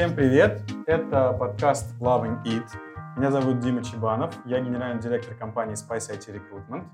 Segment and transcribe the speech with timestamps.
[0.00, 0.62] Всем привет!
[0.86, 2.64] Это подкаст Loving It.
[3.18, 6.86] Меня зовут Дима Чебанов, я генеральный директор компании Spice IT Recruitment.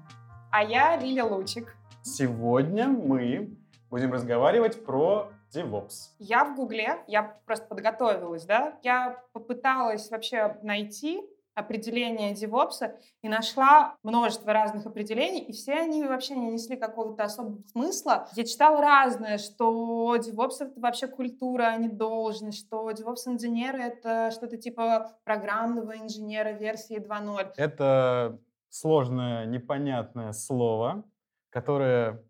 [0.50, 1.76] А я Лиля Лучик.
[2.02, 3.56] Сегодня мы
[3.90, 6.16] будем разговаривать про DevOps.
[6.18, 11.22] Я в Гугле, я просто подготовилась, да, я попыталась вообще найти
[11.56, 17.62] определение DevOps и нашла множество разных определений, и все они вообще не несли какого-то особого
[17.72, 18.28] смысла.
[18.36, 24.58] Я читала разное, что DevOps— это вообще культура, а не должность, что DevOps-инженеры— это что-то
[24.58, 27.54] типа программного инженера версии 2.0.
[27.56, 31.04] Это сложное, непонятное слово,
[31.48, 32.22] которое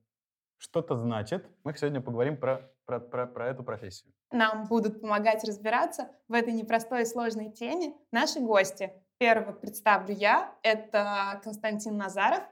[0.59, 1.45] что-то значит.
[1.65, 4.13] Мы сегодня поговорим про, про, про, про эту профессию.
[4.31, 8.93] Нам будут помогать разбираться в этой непростой и сложной теме наши гости.
[9.19, 10.55] Первого представлю я.
[10.63, 12.43] Это Константин Назаров.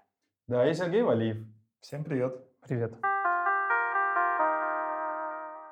[0.46, 1.36] Да, и Сергей Валиев.
[1.80, 2.40] Всем привет.
[2.62, 2.94] Привет.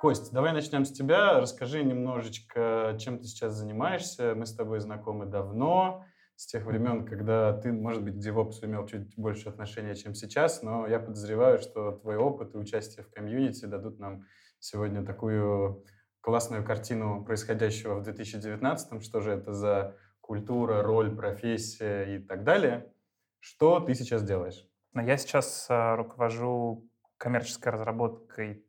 [0.02, 1.40] Кость, давай начнем с тебя.
[1.40, 4.34] Расскажи немножечко, чем ты сейчас занимаешься.
[4.34, 6.04] Мы с тобой знакомы давно,
[6.36, 10.60] с тех времен, когда ты, может быть, к DevOps имел чуть больше отношения, чем сейчас,
[10.62, 14.26] но я подозреваю, что твой опыт и участие в комьюнити дадут нам
[14.58, 15.86] сегодня такую
[16.20, 19.96] классную картину происходящего в 2019, что же это за
[20.32, 22.90] культура, роль, профессия и так далее.
[23.38, 24.66] Что ты сейчас делаешь?
[24.94, 26.88] Я сейчас э, руковожу
[27.18, 28.64] коммерческой разработкой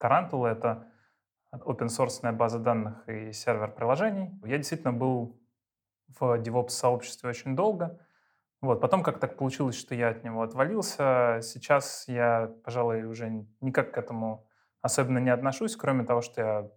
[0.00, 0.52] Tarantula.
[0.52, 0.86] Это
[1.52, 4.40] open source база данных и сервер приложений.
[4.44, 5.42] Я действительно был
[6.06, 7.98] в DevOps-сообществе очень долго.
[8.60, 8.80] Вот.
[8.80, 11.40] Потом как так получилось, что я от него отвалился.
[11.42, 14.46] Сейчас я, пожалуй, уже никак к этому
[14.80, 16.70] особенно не отношусь, кроме того, что я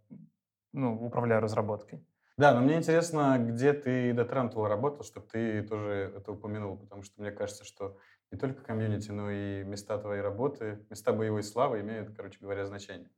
[0.71, 2.03] ну, управляю разработкой.
[2.35, 7.03] Да, но мне интересно, где ты до Тарантула работал, чтобы ты тоже это упомянул, потому
[7.03, 7.97] что мне кажется, что
[8.31, 13.11] не только комьюнити, но и места твоей работы, места боевой славы имеют, короче говоря, значение.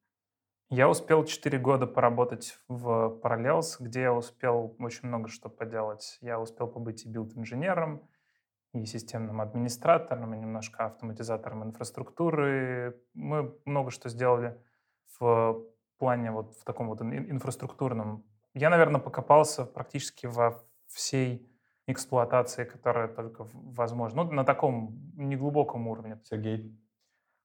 [0.70, 6.18] Я успел 4 года поработать в Parallels, где я успел очень много что поделать.
[6.20, 8.10] Я успел побыть и build-инженером,
[8.74, 13.00] и системным администратором, и немножко автоматизатором инфраструктуры.
[13.14, 14.60] Мы много что сделали
[15.18, 15.64] в
[16.00, 21.48] плане вот в таком вот инфраструктурном я, наверное, покопался практически во всей
[21.88, 24.24] эксплуатации, которая только возможна.
[24.24, 26.20] Ну, на таком неглубоком уровне.
[26.24, 26.76] Сергей?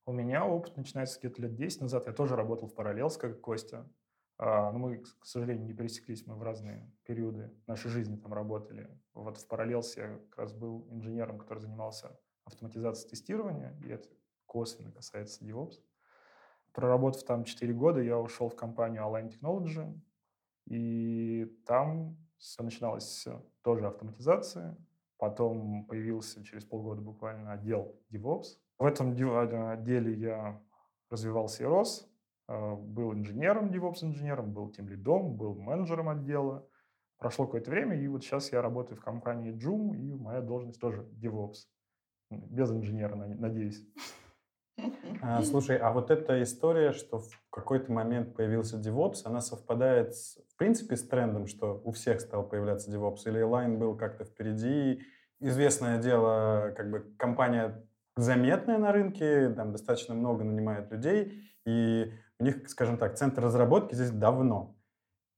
[0.07, 2.07] У меня опыт начинается где-то лет 10 назад.
[2.07, 3.91] Я тоже работал в Параллелс, как Костя.
[4.39, 6.27] А, но мы, к сожалению, не пересеклись.
[6.27, 8.89] Мы в разные периоды нашей жизни там работали.
[9.13, 14.09] Вот в Параллелс я как раз был инженером, который занимался автоматизацией тестирования, и это
[14.47, 15.75] косвенно касается DevOps.
[16.73, 20.01] Проработав там 4 года, я ушел в компанию Align Technology,
[20.71, 23.27] и там все начиналось
[23.63, 24.77] тоже автоматизация.
[25.19, 28.57] Потом появился через полгода буквально отдел DevOps.
[28.79, 30.63] В этом а, отделе я
[31.11, 32.09] развивался и рос.
[32.47, 36.65] А, был инженером, DevOps-инженером, был тем лидом, был менеджером отдела.
[37.19, 41.03] Прошло какое-то время, и вот сейчас я работаю в компании Joom, и моя должность тоже
[41.21, 41.67] DevOps.
[42.31, 43.85] Без инженера, надеюсь.
[45.23, 50.39] А, слушай, а вот эта история, что в какой-то момент появился DevOps, она совпадает, с,
[50.49, 53.23] в принципе, с трендом, что у всех стал появляться DevOps?
[53.27, 55.03] Или Line был как-то впереди?
[55.41, 57.87] Известное дело, как бы компания
[58.17, 63.95] заметная на рынке, там достаточно много нанимает людей, и у них, скажем так, центр разработки
[63.95, 64.77] здесь давно.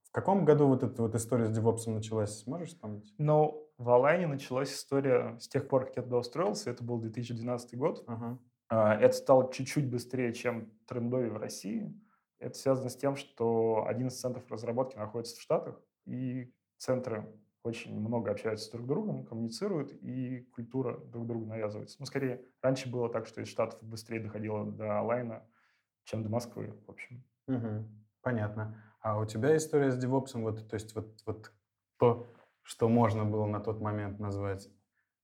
[0.05, 3.15] В каком году вот эта вот история с DevOps началась, можешь вспомнить?
[3.19, 7.79] Ну, в Алайне началась история с тех пор, как я туда устроился, это был 2012
[7.79, 8.05] год.
[8.07, 8.15] Uh-huh.
[8.15, 8.39] А,
[8.73, 11.95] это стало чуть-чуть быстрее, чем трендови в России.
[12.39, 17.33] Это связано с тем, что один из центров разработки находится в Штатах, и центры
[17.63, 21.97] очень много общаются друг с другом, коммуницируют, и культура друг другу навязывается.
[22.01, 25.47] Ну, скорее, раньше было так, что из Штатов быстрее доходило до онлайна,
[26.05, 27.23] чем до Москвы, в общем.
[27.47, 27.89] Угу.
[28.23, 28.83] Понятно.
[29.01, 31.53] А у тебя история с DevOps, вот, то есть вот, вот
[31.99, 32.33] то,
[32.63, 34.69] что можно было на тот момент назвать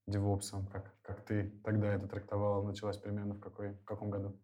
[0.08, 4.40] девопсом, как, как ты тогда это трактовала, началась примерно в, какой, в каком году?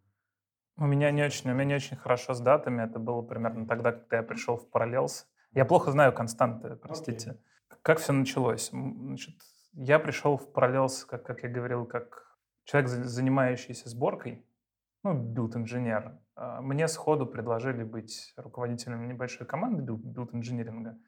[0.76, 2.82] У меня не очень, у меня не очень хорошо с датами.
[2.82, 5.24] Это было примерно тогда, когда я пришел в Parallels.
[5.52, 7.30] Я плохо знаю константы, простите.
[7.70, 7.76] Okay.
[7.82, 8.70] Как все началось?
[8.70, 9.36] Значит,
[9.72, 14.44] я пришел в Parallels, как, как я говорил, как человек, занимающийся сборкой,
[15.04, 16.18] ну, build-инженер.
[16.34, 20.98] А мне сходу предложили быть руководителем небольшой команды build-инжиниринга.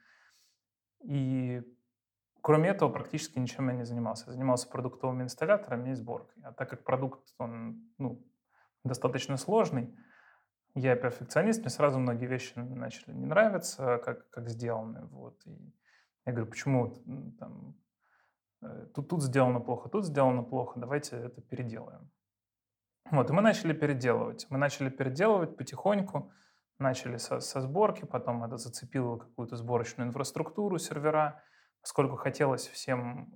[1.02, 1.62] И
[2.46, 4.26] Кроме этого, практически ничем я не занимался.
[4.28, 6.44] Я занимался продуктовыми инсталляторами и сборкой.
[6.44, 8.24] А так как продукт, он ну,
[8.84, 9.92] достаточно сложный,
[10.76, 15.06] я перфекционист, мне сразу многие вещи начали не нравиться, как, как сделаны.
[15.06, 15.44] Вот.
[15.44, 15.74] И
[16.24, 16.94] я говорю, почему
[17.40, 17.74] там,
[18.62, 22.08] э, тут, тут сделано плохо, тут сделано плохо, давайте это переделаем.
[23.10, 24.46] Вот, и мы начали переделывать.
[24.50, 26.30] Мы начали переделывать потихоньку.
[26.78, 31.42] начали со, со сборки, потом это зацепило какую-то сборочную инфраструктуру, сервера,
[31.86, 33.32] поскольку хотелось всем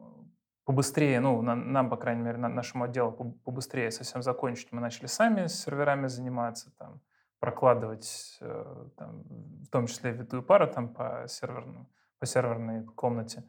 [0.64, 3.12] побыстрее, ну, на, нам, по крайней мере, на, нашему отделу
[3.44, 7.00] побыстрее совсем закончить, мы начали сами с серверами заниматься, там,
[7.38, 9.22] прокладывать, э, там,
[9.62, 11.88] в том числе витую пару там, по, серверному,
[12.18, 13.44] по серверной комнате,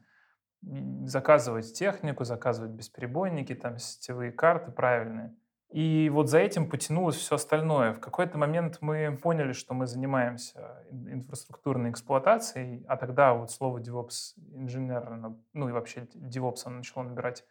[0.60, 5.34] заказывать технику, заказывать бесперебойники, там, сетевые карты правильные.
[5.72, 7.94] И вот за этим потянулось все остальное.
[7.94, 14.34] В какой-то момент мы поняли, что мы занимаемся инфраструктурной эксплуатацией, а тогда вот слово DevOps
[14.52, 17.46] инженер, ну и вообще DevOps оно начало набирать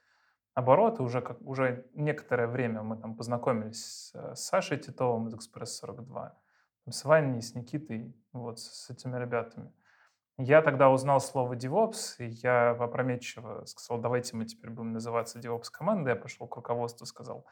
[0.54, 1.02] обороты.
[1.02, 6.32] Уже, как, уже некоторое время мы там познакомились с, Сашей Титовым из Express42,
[6.92, 9.74] с Ваней, с Никитой, вот с этими ребятами.
[10.38, 15.72] Я тогда узнал слово DevOps, и я опрометчиво сказал, давайте мы теперь будем называться DevOps
[15.72, 16.10] командой.
[16.10, 17.48] Я пошел к руководству, сказал,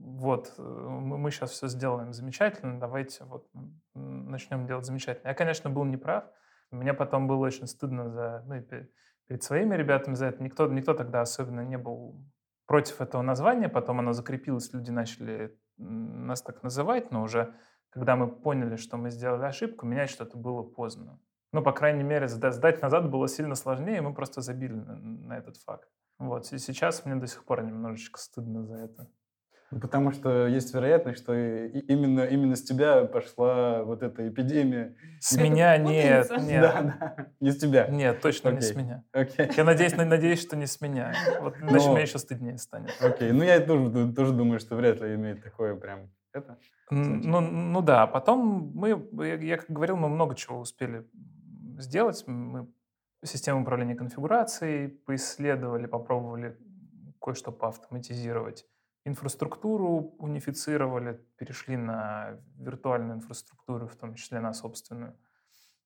[0.00, 3.48] вот, э, мы сейчас все сделаем замечательно, давайте вот
[3.94, 5.28] начнем делать замечательно.
[5.28, 6.24] Я, конечно, был неправ,
[6.70, 8.54] мне потом было очень стыдно за, ну,
[9.26, 10.42] перед своими ребятами за это.
[10.42, 12.24] Никто, никто тогда особенно не был
[12.66, 17.54] против этого названия, потом оно закрепилось, люди начали нас так называть, но уже
[17.90, 21.20] когда мы поняли, что мы сделали ошибку, менять что-то было поздно.
[21.52, 25.56] Ну, по крайней мере, сдать назад было сильно сложнее, мы просто забили на, на этот
[25.58, 25.88] факт.
[26.18, 29.08] Вот, и сейчас мне до сих пор немножечко стыдно за это.
[29.70, 34.94] Ну, потому что есть вероятность, что именно, именно с тебя пошла вот эта эпидемия.
[35.20, 36.60] С меня нет, нет.
[36.60, 37.88] Да, да, не с тебя.
[37.88, 38.54] Нет, точно okay.
[38.54, 39.04] не с меня.
[39.12, 39.52] Okay.
[39.56, 41.14] Я надеюсь, надеюсь, что не с меня.
[41.40, 41.92] Вот, иначе Но...
[41.92, 42.90] мне еще стыднее станет.
[43.00, 43.32] Окей, okay.
[43.32, 46.58] ну я тоже, тоже думаю, что вряд ли имеет такое прям это.
[46.90, 51.06] Ну, ну да, потом мы, я, я как говорил, мы много чего успели
[51.78, 52.24] сделать.
[52.26, 52.68] Мы
[53.24, 56.58] систему управления конфигурацией поисследовали, попробовали
[57.20, 58.66] кое-что поавтоматизировать
[59.04, 65.16] инфраструктуру унифицировали, перешли на виртуальную инфраструктуру, в том числе на собственную.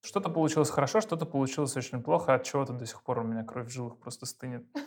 [0.00, 3.66] Что-то получилось хорошо, что-то получилось очень плохо, от чего-то до сих пор у меня кровь
[3.66, 4.66] в жилах просто стынет.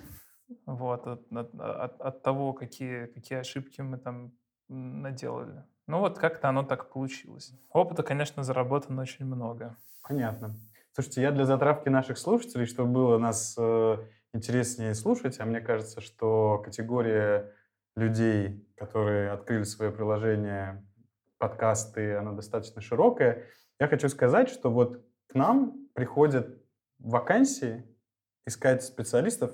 [0.65, 4.33] Вот, от, от, от, от того, какие, какие ошибки мы там
[4.67, 5.63] наделали.
[5.87, 7.53] Ну вот как-то оно так получилось.
[7.69, 9.77] Опыта, конечно, заработано очень много.
[10.03, 10.53] Понятно.
[10.93, 13.97] Слушайте, я для затравки наших слушателей, чтобы было нас э,
[14.33, 17.53] интереснее слушать, а мне кажется, что категория
[18.01, 20.86] людей, которые открыли свое приложение,
[21.38, 23.45] подкасты, оно достаточно широкое.
[23.80, 26.62] Я хочу сказать, что вот к нам приходят
[27.00, 27.83] вакансии
[28.45, 29.51] искать специалистов,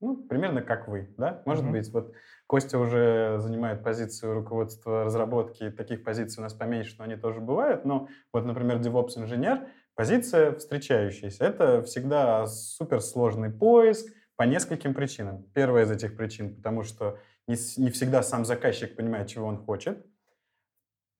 [0.00, 1.42] ну, примерно как вы, да?
[1.44, 1.72] Может mm-hmm.
[1.72, 2.14] быть, вот
[2.46, 7.84] Костя уже занимает позицию руководства разработки, таких позиций у нас поменьше, но они тоже бывают,
[7.84, 11.44] но вот, например, DevOps-инженер, позиция встречающаяся.
[11.44, 14.06] Это всегда суперсложный поиск
[14.36, 15.42] по нескольким причинам.
[15.52, 20.06] Первая из этих причин, потому что не, не всегда сам заказчик понимает, чего он хочет,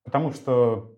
[0.03, 0.97] потому что,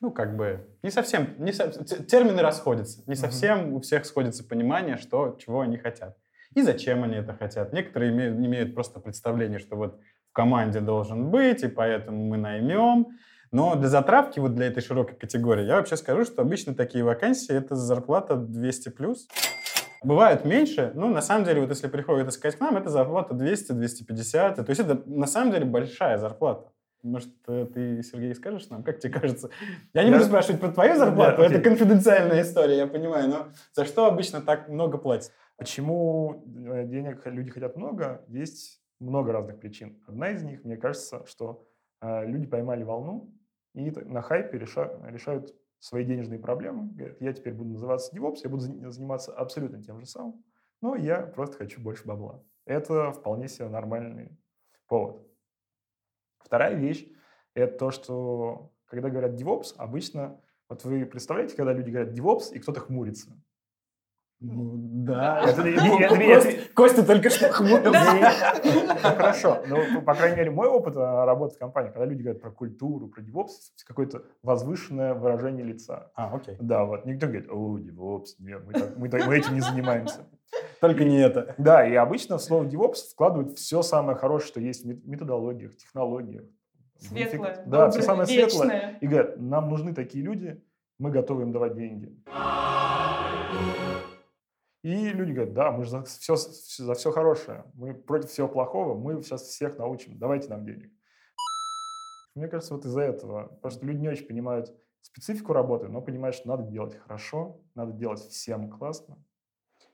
[0.00, 3.72] ну, как бы, не совсем, не со, термины расходятся, не совсем mm-hmm.
[3.72, 6.16] у всех сходится понимание, что, чего они хотят
[6.54, 7.72] и зачем они это хотят.
[7.72, 13.08] Некоторые имеют, имеют просто представление, что вот в команде должен быть, и поэтому мы наймем.
[13.50, 17.54] Но для затравки, вот для этой широкой категории, я вообще скажу, что обычно такие вакансии—
[17.56, 18.90] это зарплата 200+.
[18.90, 19.28] плюс.
[20.04, 24.56] Бывают меньше, но на самом деле, вот если приходят искать к нам, это зарплата 200-250.
[24.56, 26.70] То есть это на самом деле большая зарплата.
[27.02, 29.50] Может, э, ты, Сергей, скажешь нам, как тебе кажется?
[29.92, 34.06] Я не буду спрашивать про твою зарплату, это конфиденциальная история, я понимаю, но за что
[34.06, 35.32] обычно так много платят?
[35.56, 38.24] Почему э, денег люди хотят много?
[38.28, 40.02] Есть много разных причин.
[40.06, 41.66] Одна из них, мне кажется, что
[42.00, 43.30] э, люди поймали волну
[43.74, 48.62] и на хайпе решают свои денежные проблемы, говорят, я теперь буду называться DevOps, я буду
[48.90, 50.42] заниматься абсолютно тем же самым,
[50.80, 52.42] но я просто хочу больше бабла.
[52.64, 54.30] Это вполне себе нормальный
[54.86, 55.22] повод.
[56.38, 57.06] Вторая вещь–
[57.54, 62.60] это то, что когда говорят DevOps, обычно, вот вы представляете, когда люди говорят DevOps, и
[62.60, 63.38] кто-то хмурится.
[64.46, 65.42] Ну, да.
[66.74, 68.30] Костя только что хмурился.
[69.00, 69.62] Хорошо.
[69.66, 73.08] Ну, по крайней мере, мой опыт а, работы в компании, когда люди говорят про культуру,
[73.08, 76.10] про DevOps, какое-то возвышенное выражение лица.
[76.14, 76.56] А, окей.
[76.60, 77.06] Да, вот.
[77.06, 78.62] Никто говорит, о, DevOps, нет,
[78.96, 80.26] мы этим не занимаемся.
[80.80, 81.54] Только не это.
[81.58, 86.44] Да, и обычно в слово DevOps вкладывают все самое хорошее, что есть в методологиях, технологиях.
[86.98, 87.64] Светлое.
[87.66, 88.98] Да, все самое светлое.
[89.00, 90.62] И говорят, нам нужны такие люди,
[90.98, 92.14] мы готовы им давать деньги.
[94.84, 98.94] И люди говорят, да, мы же за все, за все хорошее, мы против всего плохого,
[98.94, 100.92] мы сейчас всех научим, давайте нам денег.
[102.34, 103.46] Мне кажется, вот из-за этого.
[103.46, 107.92] Потому что люди не очень понимают специфику работы, но понимают, что надо делать хорошо, надо
[107.92, 109.16] делать всем классно.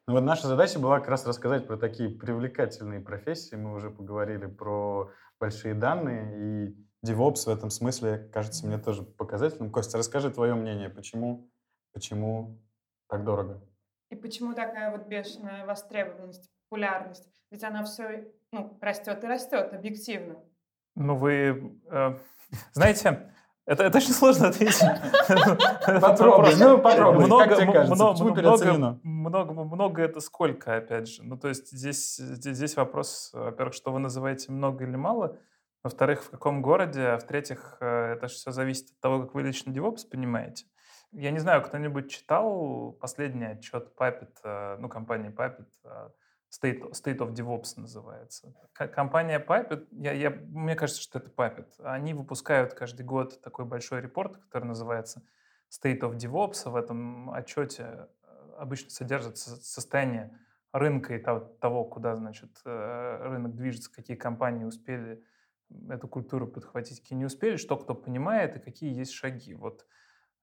[0.09, 3.55] Ну вот наша задача была как раз рассказать про такие привлекательные профессии.
[3.55, 9.71] Мы уже поговорили про большие данные, и DevOps в этом смысле кажется мне тоже показательным.
[9.71, 11.49] Костя, расскажи твое мнение, почему,
[11.93, 12.61] почему
[13.09, 13.63] так дорого?
[14.11, 17.29] И почему такая вот бешеная востребованность, популярность?
[17.51, 20.37] Ведь она все ну, растет и растет объективно.
[20.97, 22.19] Ну, вы э,
[22.73, 23.33] знаете,
[23.67, 24.81] это, это очень сложно ответить.
[26.01, 31.23] Попробуй, ну попробуй, много, как тебе кажется, много, много, много, много это сколько, опять же?
[31.23, 35.37] Ну, то есть здесь, здесь, здесь вопрос, во-первых, что вы называете много или мало,
[35.85, 39.43] во-вторых, в каком городе, а в-третьих, э, это же все зависит от того, как вы
[39.43, 40.67] лично DevOps понимаете.
[41.13, 46.11] Я не знаю, кто-нибудь читал последний отчет Puppet, э, ну, компании Puppet, э,
[46.51, 48.55] State, State of DevOps называется.
[48.73, 54.01] Компания Puppet, я, я, мне кажется, что это Puppet, они выпускают каждый год такой большой
[54.01, 55.23] репорт, который называется
[55.69, 56.71] State of DevOps.
[56.71, 60.39] В этом отчете э, обычно содержится состояние
[60.73, 65.25] рынка и того, куда, значит, рынок движется, какие компании успели
[65.89, 69.55] эту культуру подхватить, какие не успели, что кто понимает и какие есть шаги.
[69.55, 69.85] Вот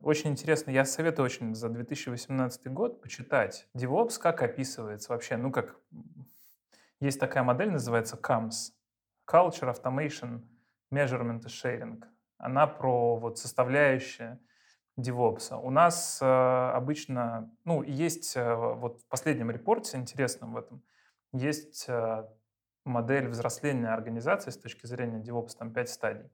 [0.02, 5.80] очень интересно, я советую очень за 2018 год почитать DevOps, как описывается вообще, ну как,
[7.00, 8.74] есть такая модель, называется CAMS,
[9.30, 10.42] Culture, Automation,
[10.92, 12.04] Measurement и Sharing.
[12.38, 14.40] Она про вот составляющие
[15.00, 15.60] DevOps.
[15.62, 20.84] У нас э, обычно, ну, есть э, вот в последнем репорте, интересном в этом,
[21.34, 22.26] есть э,
[22.84, 26.30] модель взросления организации с точки зрения DevOps, там пять стадий.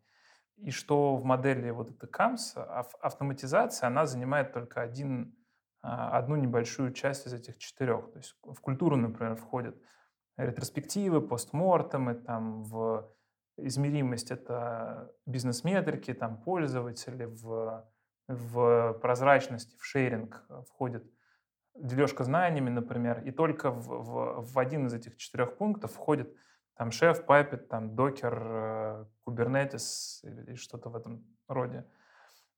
[0.63, 5.35] И что в модели вот этой CAMS ав- автоматизация, она занимает только один,
[5.81, 8.11] а, одну небольшую часть из этих четырех.
[8.11, 9.75] То есть в культуру, например, входят
[10.37, 13.13] ретроспективы, постмортемы, там в
[13.57, 17.85] измеримость это бизнес-метрики, там пользователи, в,
[18.27, 21.03] в прозрачности, в шейринг э, входит
[21.75, 26.33] дележка знаниями, например, и только в, в, в один из этих четырех пунктов входит
[26.75, 31.85] там шеф, Puppet, там э, Kubernetes или что-то в этом роде.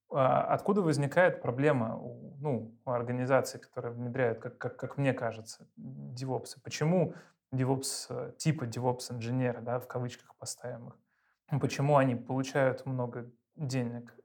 [0.10, 5.68] А Откуда возникает проблема у, ну, у организаций, которые внедряют, как, как, как мне кажется,
[5.78, 6.58] DevOps?
[6.64, 7.16] Почему
[7.54, 14.16] DevOps, э, типа DevOps инженеры, да, в кавычках поставим их, почему они получают много денег?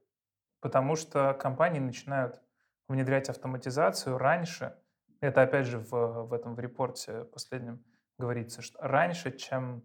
[0.61, 2.41] Потому что компании начинают
[2.87, 4.77] внедрять автоматизацию раньше,
[5.21, 5.91] это опять же в,
[6.25, 7.85] в этом в репорте последнем
[8.21, 9.83] говорится, что раньше, чем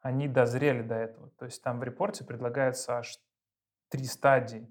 [0.00, 1.30] они дозрели до этого.
[1.38, 3.18] То есть там в репорте предлагается аж
[3.88, 4.68] три стадии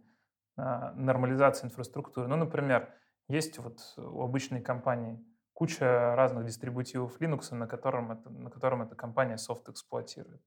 [0.55, 2.27] а, нормализации инфраструктуры.
[2.27, 2.93] Ну, например,
[3.27, 8.95] есть вот у обычной компании куча разных дистрибутивов Linux, на котором, это, на котором эта
[8.95, 10.41] компания софт эксплуатирует.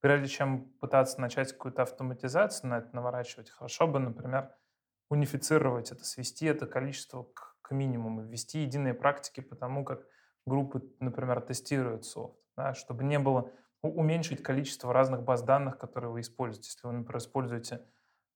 [0.00, 4.50] Прежде чем пытаться начать какую-то автоматизацию на это наворачивать, хорошо бы, например,
[5.08, 10.06] унифицировать это, свести это количество к, к минимуму, ввести единые практики по тому, как
[10.46, 13.50] группы, например, тестируют софт, да, чтобы не было
[13.82, 16.70] уменьшить количество разных баз данных, которые вы используете.
[16.70, 17.86] Если вы, например, используете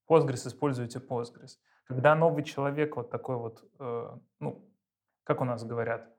[0.08, 1.58] Postgres, используйте Postgres.
[1.84, 4.70] Когда новый человек вот такой вот, э, ну,
[5.24, 6.14] как у нас говорят,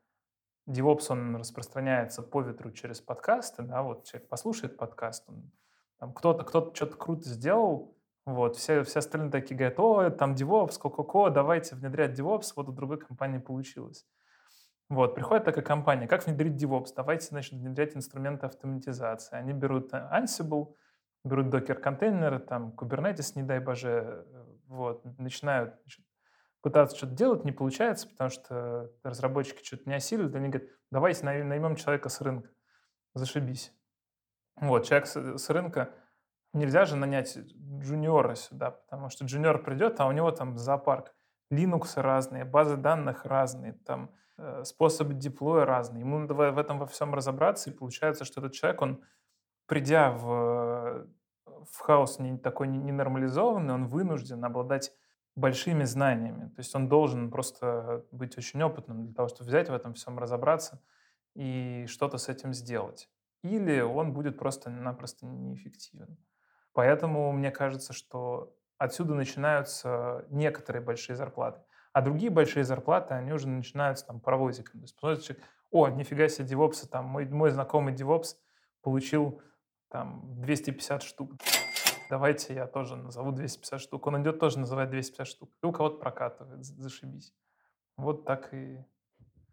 [0.67, 5.51] DevOps, он распространяется по ветру через подкасты, да, вот человек послушает подкаст, он,
[5.97, 10.79] там кто-то кто что-то круто сделал, вот, все, все остальные такие говорят, о, там DevOps,
[10.79, 14.05] ко-ко-ко, давайте внедрять DevOps, вот у другой компании получилось.
[14.89, 16.93] Вот, приходит такая компания, как внедрить DevOps?
[16.95, 19.35] Давайте, значит, внедрять инструменты автоматизации.
[19.35, 20.73] Они берут Ansible,
[21.23, 26.03] берут докер-контейнеры, там, Kubernetes, не дай боже, э, вот, начинают значит,
[26.61, 31.75] пытаться что-то делать, не получается, потому что разработчики что-то не осилили, они говорят, давайте наймем
[31.75, 32.49] человека с рынка,
[33.13, 33.71] зашибись.
[34.55, 35.93] Вот, человек с, с рынка,
[36.53, 41.13] нельзя же нанять джуниора сюда, потому что джуниор придет, а у него там зоопарк.
[41.51, 46.01] Linux разные, базы данных разные, там э, способы деплоя разные.
[46.01, 49.03] Ему надо в этом во всем разобраться, и получается, что этот человек, он,
[49.65, 51.07] придя в,
[51.45, 54.91] в хаос не, такой ненормализованный, он вынужден обладать
[55.35, 56.49] большими знаниями.
[56.49, 60.19] То есть он должен просто быть очень опытным для того, чтобы взять в этом всем,
[60.19, 60.81] разобраться
[61.35, 63.09] и что-то с этим сделать.
[63.41, 66.17] Или он будет просто-напросто неэффективен.
[66.73, 71.61] Поэтому мне кажется, что отсюда начинаются некоторые большие зарплаты.
[71.93, 74.79] А другие большие зарплаты, они уже начинаются там паровозиком.
[74.79, 78.37] То есть посмотрите, человек, о, нифига себе, девопсы, там, мой, мой знакомый девопс
[78.81, 79.41] получил
[79.89, 81.33] там 250 штук.
[82.09, 84.07] Давайте я тоже назову 250 штук.
[84.07, 85.51] Он идет тоже называет 250 штук.
[85.61, 87.33] И у кого-то прокатывает, зашибись.
[87.97, 88.83] Вот так и...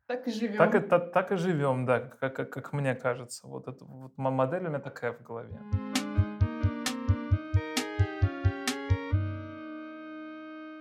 [0.06, 0.56] Так и живем.
[0.56, 3.48] Так, и, так, так и живем, да, как, как, как мне кажется.
[3.48, 5.60] Вот эта вот модель у меня такая в голове.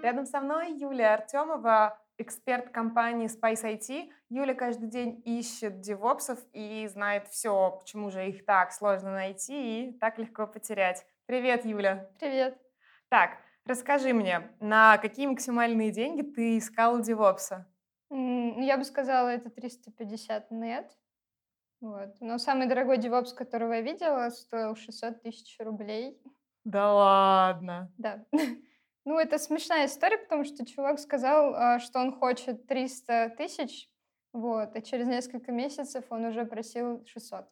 [0.06, 4.12] Рядом со мной Юлия Артемова, эксперт компании Spice IT.
[4.30, 9.98] Юля каждый день ищет девопсов и знает все, почему же их так сложно найти и
[9.98, 11.04] так легко потерять.
[11.26, 12.08] Привет, Юля.
[12.20, 12.56] Привет.
[13.10, 13.32] Так,
[13.66, 17.68] расскажи мне, на какие максимальные деньги ты искал девопса?
[18.12, 20.96] Ну, Я бы сказала, это 350 нет.
[21.82, 22.14] Вот.
[22.20, 26.22] Но самый дорогой девопс, которого я видела, стоил 600 тысяч рублей.
[26.64, 27.92] Да ладно.
[27.98, 28.24] Да.
[29.06, 33.88] Ну, это смешная история, потому что чувак сказал, а, что он хочет 300 тысяч,
[34.34, 37.46] вот, а через несколько месяцев он уже просил 600.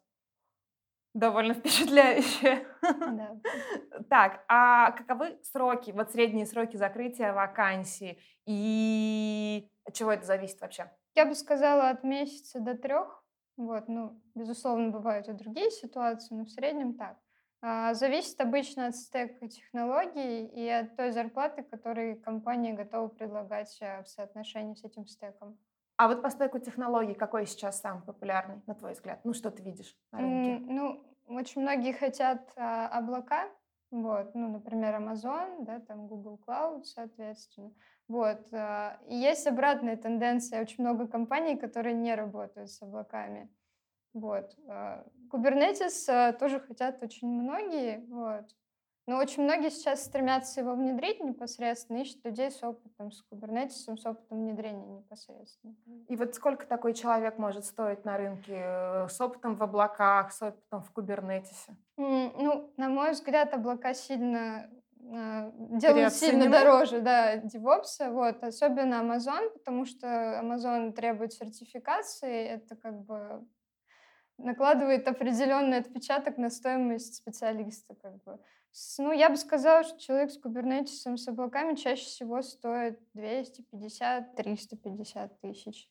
[1.14, 2.66] Довольно впечатляюще.
[2.82, 3.38] Да.
[4.10, 8.20] Так, а каковы сроки, вот средние сроки закрытия вакансии?
[8.46, 10.92] И от чего это зависит вообще?
[11.16, 13.24] Я бы сказала от месяца до трех.
[13.56, 17.18] Вот, ну, безусловно, бывают и другие ситуации, но в среднем так.
[17.66, 24.04] А, Зависит обычно от стека технологий и от той зарплаты, которую компания готова предлагать а,
[24.04, 25.58] в соотношении с этим стеком.
[25.96, 29.22] А вот по стеку технологий какой сейчас самый популярный, на твой взгляд?
[29.24, 30.66] Ну, что ты видишь на рынке?
[30.68, 33.50] Ну, очень многие хотят а, облака,
[33.92, 37.72] вот, ну, например, Amazon, да, там Google Cloud, соответственно.
[38.10, 38.42] Вот.
[38.52, 40.62] а, И есть обратная тенденция.
[40.62, 43.50] Очень много компаний, которые не работают с облаками.
[44.14, 44.56] Вот.
[45.32, 48.46] Kubernetes а, тоже хотят очень многие, вот.
[49.06, 54.06] Но очень многие сейчас стремятся его внедрить непосредственно, ищут людей с опытом, с Kubernetes, с
[54.06, 55.76] опытом внедрения непосредственно.
[56.08, 60.42] И вот сколько такой человек может стоить на рынке э, с опытом в облаках, с
[60.42, 61.76] опытом в кубернетисе?
[61.98, 64.70] Ну, на мой взгляд, облака сильно
[65.12, 72.78] а, делают сильно дороже, да, DevOps, вот, особенно Amazon, потому что Amazon требует сертификации, это
[72.78, 73.46] как бы
[74.38, 78.40] накладывает определенный отпечаток на стоимость специалиста, как бы.
[78.98, 85.90] Ну, я бы сказала, что человек с кубернетисом, с облаками чаще всего стоит 250-350 тысяч.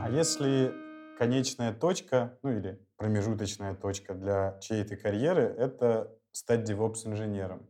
[0.00, 0.72] А если
[1.18, 7.68] конечная точка, ну или промежуточная точка для чьей-то карьеры, это стать DevOps-инженером.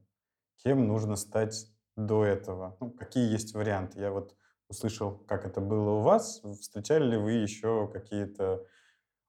[0.63, 2.77] Кем нужно стать до этого?
[2.81, 4.01] Ну, какие есть варианты?
[4.01, 4.37] Я вот
[4.69, 6.43] услышал, как это было у вас.
[6.61, 8.67] Встречали ли вы еще какие-то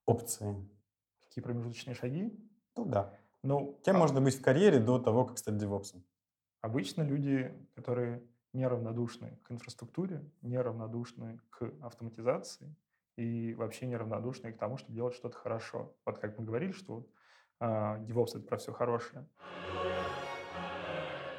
[0.06, 0.56] опции?
[1.26, 2.34] Какие промежуточные шаги?
[2.76, 3.14] Ну да.
[3.44, 6.04] Ну, Кем а- можно быть в карьере до того, как стать девопсом?
[6.62, 8.24] Обычно люди, которые
[8.54, 12.76] неравнодушны к инфраструктуре, неравнодушны к автоматизации
[13.16, 15.96] и вообще неравнодушны к тому, чтобы делать что-то хорошо.
[16.06, 17.10] Вот как мы говорили, что вот,
[17.60, 19.28] а, DevOps— это про все хорошее.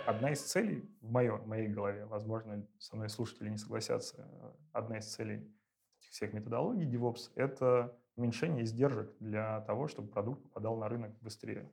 [0.09, 4.27] Одна из целей в, моё- моей голове, возможно, со мной слушатели не согласятся,
[4.73, 5.55] одна из целей
[6.01, 11.71] этих всех методологий DevOps— это уменьшение издержек для того, чтобы продукт попадал на рынок быстрее.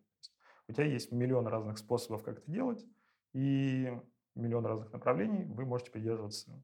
[0.67, 2.86] У тебя есть миллион разных способов, как это делать,
[3.32, 3.98] и
[4.36, 6.62] миллион разных направлений, вы можете придерживаться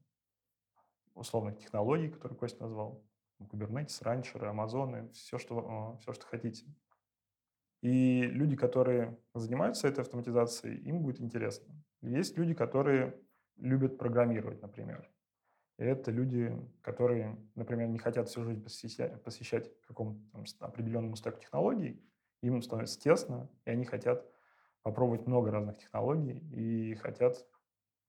[1.14, 3.02] условных технологий, которые Костя назвал,
[3.40, 6.66] Kubernetes, ранчеры, Амазоны, все что, все, что хотите.
[7.82, 11.74] И люди, которые занимаются этой автоматизацией, им будет интересно.
[12.00, 13.20] Есть люди, которые
[13.56, 15.10] любят программировать, например.
[15.78, 20.20] И это люди, которые, например, не хотят всю жизнь посвящать, посвящать какому-то
[20.60, 22.00] определенному стеку технологий,
[22.42, 24.26] им становится тесно, и они хотят
[24.82, 27.46] попробовать много разных технологий и хотят,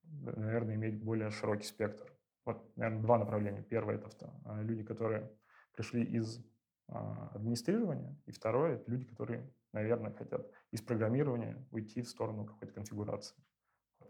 [0.04, 2.12] наверное, иметь более широкий спектр.
[2.46, 3.62] Вот, наверное, два направления.
[3.64, 5.32] Первое— это авто- а, люди, которые
[5.74, 6.44] пришли из
[6.90, 12.74] а, администрирования, и второе— это люди, которые, наверное, хотят из программирования уйти в сторону какой-то
[12.74, 13.36] конфигурации.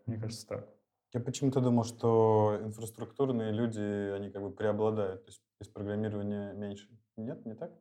[0.05, 0.69] Мне кажется, так.
[1.13, 6.89] Я почему-то думал, что инфраструктурные люди, они как бы преобладают, то есть без программирования меньше.
[7.17, 7.71] Нет, не так?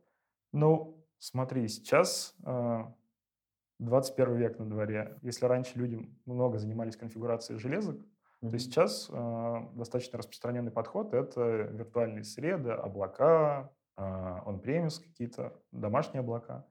[0.53, 2.95] Ну, смотри, сейчас а,
[3.79, 5.19] 21 век на дворе.
[5.23, 8.07] Если раньше люди много занимались конфигурацией железок, то
[8.47, 8.59] Мгм.
[8.59, 11.41] сейчас а, достаточно распространенный подход— это
[11.73, 16.67] виртуальные среды, облака, а, on-premise какие-то, домашние облака.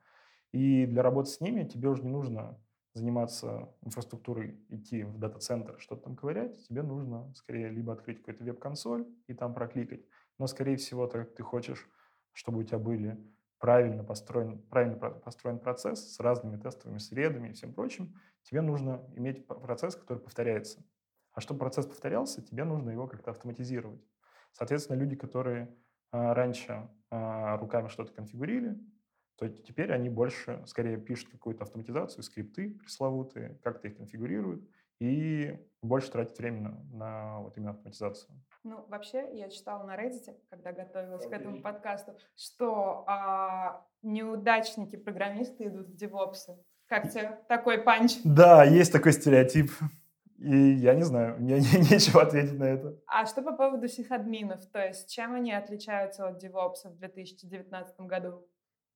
[0.51, 2.59] И для работы с ними тебе уже не нужно
[2.93, 6.67] заниматься инфраструктурой, идти в дата-центр, что-то там ковырять.
[6.67, 10.05] Тебе нужно скорее либо открыть какую-то веб-консоль и там прокликать.
[10.37, 11.89] Но, скорее всего, так ты хочешь,
[12.33, 13.17] чтобы у тебя были
[13.59, 19.45] правильно построен, правильно построен процесс с разными тестовыми средами и всем прочим, тебе нужно иметь
[19.45, 20.83] процесс, который повторяется.
[21.33, 24.01] А чтобы процесс повторялся, тебе нужно его как-то автоматизировать.
[24.51, 25.73] Соответственно, люди, которые
[26.11, 28.77] а, раньше а, руками что-то конфигурили,
[29.41, 34.63] то теперь они больше, скорее пишут какую-то автоматизацию, скрипты пресловутые, как-то их конфигурируют,
[34.99, 38.29] и больше тратят времени на, на вот именно автоматизацию.
[38.63, 45.87] Ну, вообще, я читала на Reddit, когда готовилась к этому подкасту, что а, неудачники-программисты идут
[45.87, 46.63] в девопсы.
[46.85, 48.19] Как тебе такой панч?
[48.23, 49.71] Да, есть такой стереотип.
[50.37, 52.95] И я не знаю, мне не- нечего ответить на это.
[53.07, 54.63] А что по поводу сисадминов?
[54.67, 58.47] То есть чем они отличаются от девопсов в 2019 году?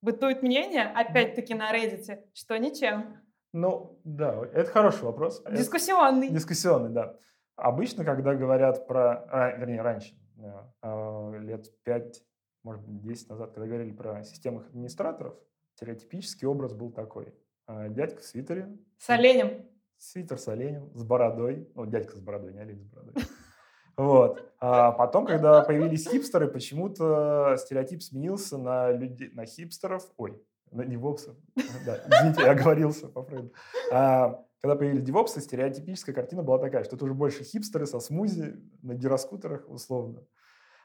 [0.05, 3.17] Бытует мнение, опять-таки на Reddit, что ничем.
[3.53, 5.41] Ну, да, это хороший вопрос.
[5.43, 6.29] Это- Дискуссионный.
[6.29, 7.17] Дискуссионный, да.
[7.55, 10.43] Обычно, когда говорят про, вернее, раньше, э,
[10.83, 12.21] э, лет 5,
[12.63, 15.33] может быть, 10 назад, когда говорили про системных администраторов,
[15.73, 17.33] стереотипический образ был такой.
[17.67, 19.65] Э, Дядька в свитере, С оленем.
[19.97, 21.67] свитер с оленем, с бородой.
[21.73, 23.15] Ну, дядька с бородой, не олень с бородой.
[23.97, 24.51] Вот.
[24.59, 31.35] А потом, когда появились хипстеры, почему-то стереотип сменился на людей, на хипстеров, ой, на девопсов.
[31.85, 33.53] Да, извините, я оговорился по Фрейду.
[33.91, 38.59] А, когда появились девопсы, стереотипическая картина была такая, что это уже больше хипстеры со смузи
[38.81, 40.25] на гироскутерах, условно.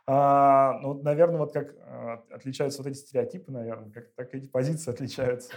[0.06, 4.46] А, ну, вот, наверное, вот как а, отличаются вот эти стереотипы, наверное, как так эти
[4.46, 5.54] позиции отличаются.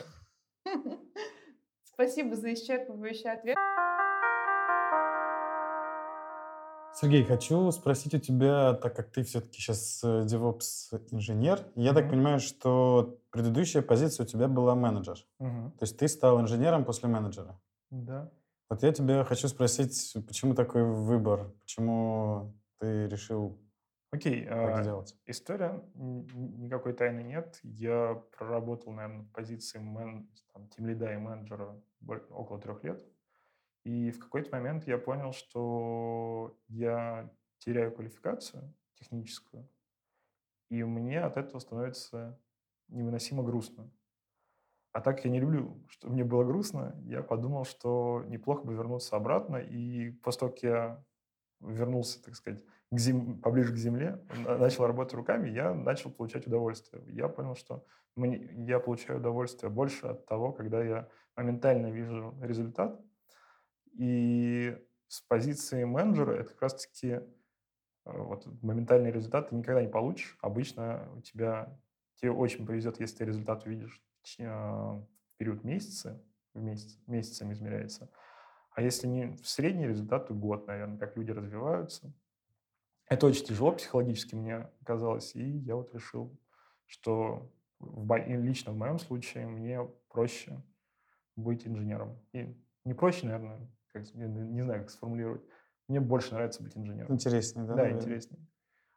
[1.84, 3.58] Спасибо за исчерпывающий ответ.
[7.04, 13.20] Сергей, хочу спросить у тебя, так как ты все-таки сейчас DevOps-инженер, я так понимаю, что
[13.30, 15.18] предыдущая позиция у тебя была менеджер.
[15.38, 15.72] Мгм.
[15.72, 17.60] То есть ты стал инженером после менеджера.
[17.89, 18.32] Да.
[18.70, 21.52] Вот я тебя хочу спросить, почему такой выбор?
[21.60, 23.60] Почему ты решил
[24.12, 25.13] Окей, так а, сделать?
[25.26, 27.60] История, никакой тайны нет.
[27.63, 31.76] Я проработал, наверное, позиции мен, там, тимлида и менеджера
[32.30, 33.04] около трех лет.
[33.84, 39.67] И в какой-то момент я понял, что я теряю квалификацию техническую,
[40.69, 42.39] и мне от этого становится
[42.88, 43.91] невыносимо грустно.
[44.93, 49.15] А так я не люблю, чтобы мне было грустно, я подумал, что неплохо бы вернуться
[49.15, 49.58] обратно.
[49.58, 51.04] И после того, как я
[51.60, 56.46] вернулся, так сказать, к зем- поближе к земле, на- начал работать руками, я начал получать
[56.46, 57.04] удовольствие.
[57.08, 63.02] Я понял, что мне, я получаю удовольствие больше от того, когда я моментально вижу результат.
[63.93, 64.77] И
[65.08, 67.21] с позиции менеджера это как раз-таки э,
[68.06, 70.38] вот моментальный результат ты никогда не получишь.
[70.41, 71.77] Обычно у тебя
[72.15, 74.01] тебе очень повезет, если ты результат увидишь
[74.39, 78.10] э, в период месяца, в месяц, месяцами измеряется.
[78.71, 82.12] А если не в средний результат, то год, наверное, как люди развиваются.
[83.08, 86.36] Это очень тяжело психологически мне казалось, и я вот решил,
[86.88, 90.63] что в лично в моем случае мне проще
[91.36, 92.17] быть инженером.
[92.32, 95.41] И не проще, наверное, как, я не знаю, как сформулировать.
[95.88, 97.13] Мне больше нравится быть инженером.
[97.13, 97.73] Интереснее, да?
[97.73, 98.01] Да, наверное?
[98.01, 98.45] интереснее.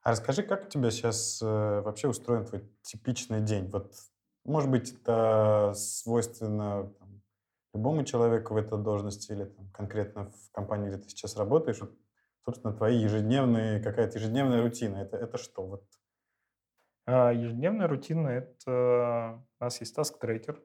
[0.03, 3.69] А расскажи, как у тебя сейчас вообще устроен твой типичный день?
[3.71, 3.93] Вот,
[4.45, 7.23] может быть, это свойственно там,
[7.75, 11.81] любому человеку в этой должности или там, конкретно в компании, где ты сейчас работаешь?
[11.81, 11.93] Вот,
[12.45, 14.99] собственно, твои ежедневные, какая-то ежедневная рутина.
[14.99, 15.67] Это, это что?
[15.67, 15.85] Вот
[17.07, 20.63] А, Ежедневная рутина– это у нас есть таск-трекер.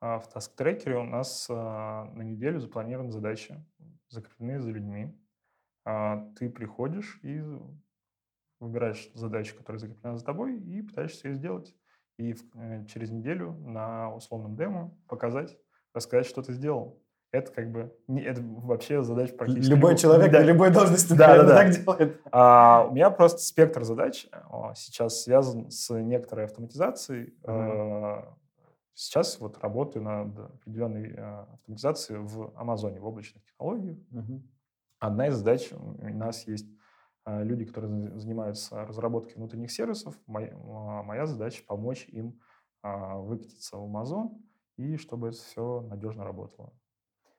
[0.00, 3.56] А В таск-трекере у нас а, на неделю запланированы задачи,
[4.08, 5.12] закреплены за людьми.
[5.84, 7.42] А, Ты приходишь и
[8.60, 11.74] выбираешь задачу, которая закреплена за тобой, и пытаешься ее сделать.
[12.16, 15.56] И э, через неделю на условном демо показать,
[15.94, 17.00] рассказать, что ты сделал.
[17.30, 20.40] Это как бы не, это вообще задача практически любой любого- человек Да.
[20.40, 21.56] на любой должности Да, да, да.
[21.56, 22.20] так делает.
[22.32, 24.26] А, у меня просто спектр задач
[24.74, 27.34] сейчас связан с некоторой автоматизацией.
[27.44, 28.34] А,
[28.98, 33.96] Сейчас вот работаю над определенной а, автоматизацией в Амазоне, в облачных технологиях.
[34.10, 34.50] Мгм.
[34.98, 36.66] Одна из задач у нас есть
[37.24, 40.16] а, люди, которые за- занимаются разработкой внутренних сервисов.
[40.26, 42.40] Моя, а, моя задача помочь им
[42.82, 44.40] выкатиться в Amazon
[44.76, 46.72] и чтобы это все надежно работало.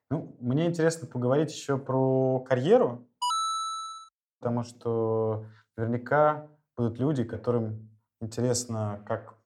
[0.09, 3.05] Ну, мне интересно поговорить еще про карьеру,
[4.39, 5.45] потому что
[5.75, 7.89] наверняка будут люди, которым
[8.21, 9.38] интересно, как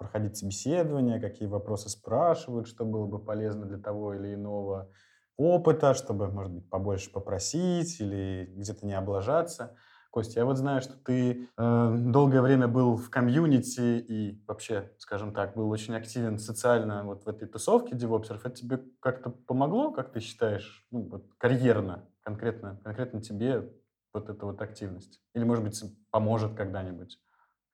[0.00, 4.90] проходить собеседование, какие вопросы спрашивают, что было бы полезно для того или иного
[5.36, 9.76] опыта, чтобы, может быть, побольше попросить или где-то не облажаться.
[10.10, 15.34] Костя, я вот знаю, что ты э, долгое время был в комьюнити и вообще, скажем
[15.34, 18.44] так, был очень активен социально вот в этой тусовке девопсеров.
[18.44, 23.70] Это тебе как-то помогло, как ты считаешь, ну, вот, карьерно, конкретно, конкретно тебе
[24.14, 25.20] вот эта вот активность?
[25.34, 27.20] Или, может быть, поможет когда-нибудь?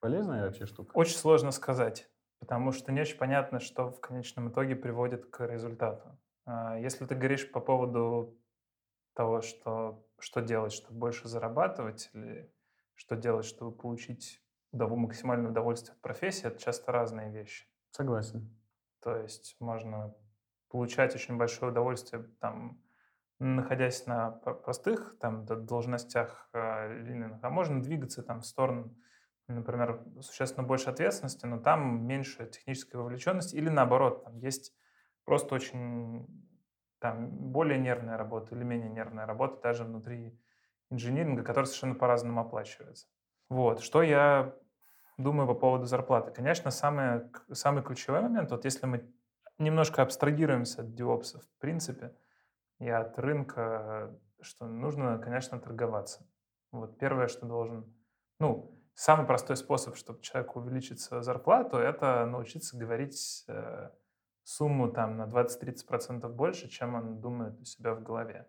[0.00, 0.90] Полезная вообще штука?
[0.94, 6.18] Очень сложно сказать, потому что не очень понятно, что в конечном итоге приводит к результату.
[6.44, 8.38] А, Если ты говоришь по поводу
[9.14, 12.52] того, что, что делать, чтобы больше зарабатывать, или
[12.94, 17.66] что делать, чтобы получить удов- максимальное удовольствие от профессии, это часто разные вещи.
[17.90, 18.54] Согласен.
[19.00, 20.14] То есть можно
[20.68, 22.82] получать очень большое удовольствие, там,
[23.38, 28.94] находясь на про- простых там, должностях линейных, а можно двигаться там, в сторону,
[29.48, 34.74] например, существенно больше ответственности, но там меньше технической вовлеченности, или наоборот, там есть
[35.24, 36.26] просто очень
[36.98, 40.38] там, более нервная работа или менее нервная работа даже внутри
[40.90, 43.08] инжиниринга, которая совершенно по-разному оплачивается.
[43.48, 43.80] Вот.
[43.80, 44.54] Что я
[45.18, 46.30] думаю по поводу зарплаты.
[46.30, 49.10] Конечно, самый, самый ключевой момент, вот если мы
[49.58, 52.14] немножко абстрагируемся от DevOps в принципе
[52.78, 56.28] и от рынка, что нужно, конечно, торговаться.
[56.72, 57.94] Вот первое, что должен...
[58.38, 63.90] Ну, самый простой способ, чтобы человеку увеличить свою зарплату, это научиться говорить э,
[64.42, 68.48] сумму там на 20-30% больше, чем он думает у себя в голове.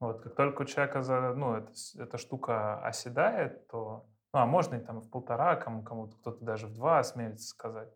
[0.00, 4.76] Вот, как только у человека за, ну, это, эта штука оседает, то, ну, а можно
[4.76, 7.92] и там в полтора, кому, кому-то кто-то даже в два осмелится сказать.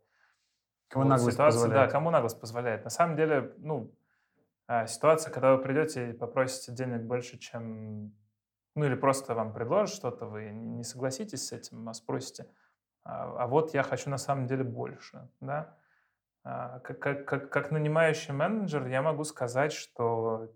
[0.88, 1.88] Кому Вот наглость ситуация, позволяет.
[1.88, 2.85] Да, кому наглость позволяет.
[2.85, 3.95] На самом деле, ну,
[4.67, 8.12] а, ситуация, когда вы придете и попросите денег больше, чем...
[8.75, 12.47] Ну, или просто вам предложат что-то, вы не согласитесь с этим, а спросите,
[13.05, 15.77] а, а вот я хочу на самом деле больше, да?
[16.45, 20.55] А, Как, как, как, как нанимающий менеджер я могу сказать, что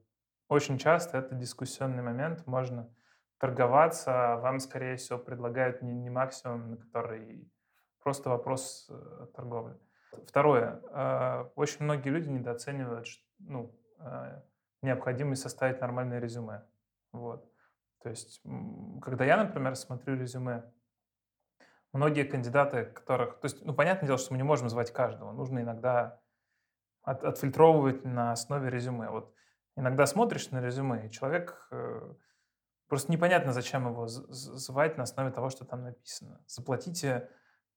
[0.49, 2.89] очень часто это дискуссионный момент, можно
[3.39, 7.53] торговаться, а вам, скорее всего, предлагают не, не максимум, на который
[8.03, 9.77] просто вопрос э, торговли.
[10.27, 10.81] Второе.
[11.57, 13.07] Очень многие люди недооценивают
[13.39, 13.79] ну,
[14.81, 16.63] необходимость составить нормальное резюме.
[17.13, 17.51] Вот.
[18.07, 18.41] То есть,
[19.03, 20.63] когда я, например, смотрю резюме,
[21.93, 23.41] многие кандидаты, которых...
[23.41, 25.33] То есть, ну, понятное дело, что мы не можем звать каждого.
[25.33, 26.21] Нужно иногда
[27.03, 29.11] от- отфильтровывать на основе резюме.
[29.11, 29.35] Вот
[29.75, 31.67] иногда смотришь на резюме, и человек...
[31.73, 32.15] э,
[32.87, 36.41] Просто непонятно, зачем его звать на основе того, что там написано.
[36.47, 37.29] Заплатите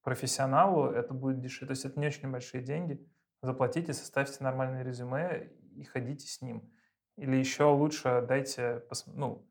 [0.03, 1.69] профессионалу, это будет дешевле.
[1.69, 3.03] То есть это не очень большие деньги.
[3.41, 6.71] Заплатите, составьте нормальное резюме и ходите с ним.
[7.15, 9.48] Или еще лучше дайте, ну,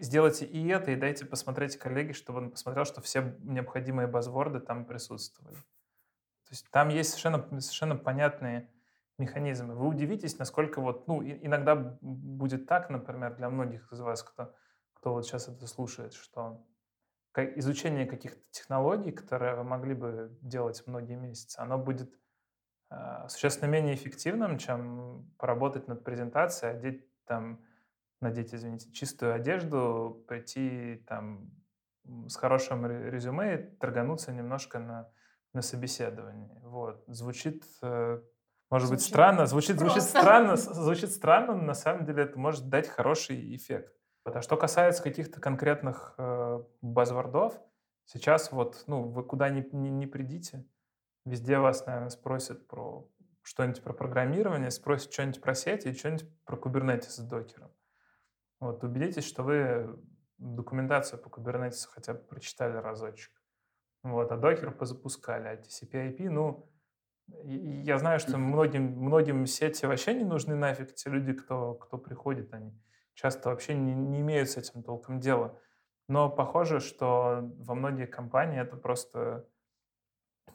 [0.00, 4.84] сделайте и это, и дайте посмотреть коллеге, чтобы он посмотрел, что все необходимые базворды там
[4.84, 5.56] присутствовали.
[5.56, 8.70] То есть там есть совершенно, совершенно понятные
[9.18, 9.74] механизмы.
[9.74, 14.54] Вы удивитесь, насколько вот, ну, иногда будет так, например, для многих из вас, кто,
[14.94, 16.64] кто вот сейчас это слушает, что
[17.36, 22.12] изучение каких-то технологий, которые вы могли бы делать многие месяцы, оно будет
[22.90, 27.62] э, существенно менее эффективным, чем поработать над презентацией, одеть там,
[28.20, 31.50] надеть, извините, чистую одежду, прийти там
[32.26, 35.10] с хорошим ре- резюме и торгануться немножко на,
[35.52, 36.58] на собеседовании.
[36.62, 37.04] Вот.
[37.06, 38.20] Звучит, э,
[38.70, 42.68] может быть, Звучит странно, звучит, звучит странно, звучит странно, но на самом деле это может
[42.68, 43.94] дать хороший эффект.
[44.24, 44.36] Вот.
[44.36, 47.60] А что касается каких-то конкретных э, базвордов,
[48.04, 50.66] сейчас вот, ну, вы куда ни, ни, ни придите,
[51.24, 53.08] везде вас, наверное, спросят про
[53.42, 57.70] что-нибудь про программирование, спросят что-нибудь про сети и что-нибудь про Kubernetes с докером.
[58.60, 59.98] Вот, убедитесь, что вы
[60.38, 63.32] документацию по Kubernetes хотя бы прочитали разочек.
[64.02, 66.70] Вот, а докер позапускали, а TCP/IP, ну,
[67.44, 70.94] и- и я знаю, что многим, многим сети вообще не нужны нафиг.
[70.94, 72.72] Те люди, кто, кто приходит, они
[73.14, 75.60] часто вообще не, не имеют с этим толком дела.
[76.08, 79.46] Но похоже, что во многие компании это просто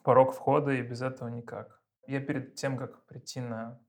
[0.04, 1.82] порог входа, и без этого никак.
[2.08, 3.80] Я перед тем, как прийти на,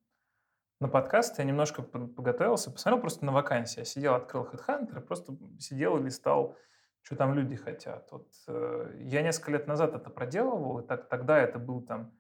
[0.85, 3.79] на подкаст, я немножко по- подготовился, посмотрел просто на вакансии.
[3.79, 6.59] Я сидел, открыл HeadHunter, просто сидел и листал,
[7.01, 8.13] что там люди хотят.
[8.13, 12.13] Вот, э, я несколько лет назад это проделывал, и так, тогда это был там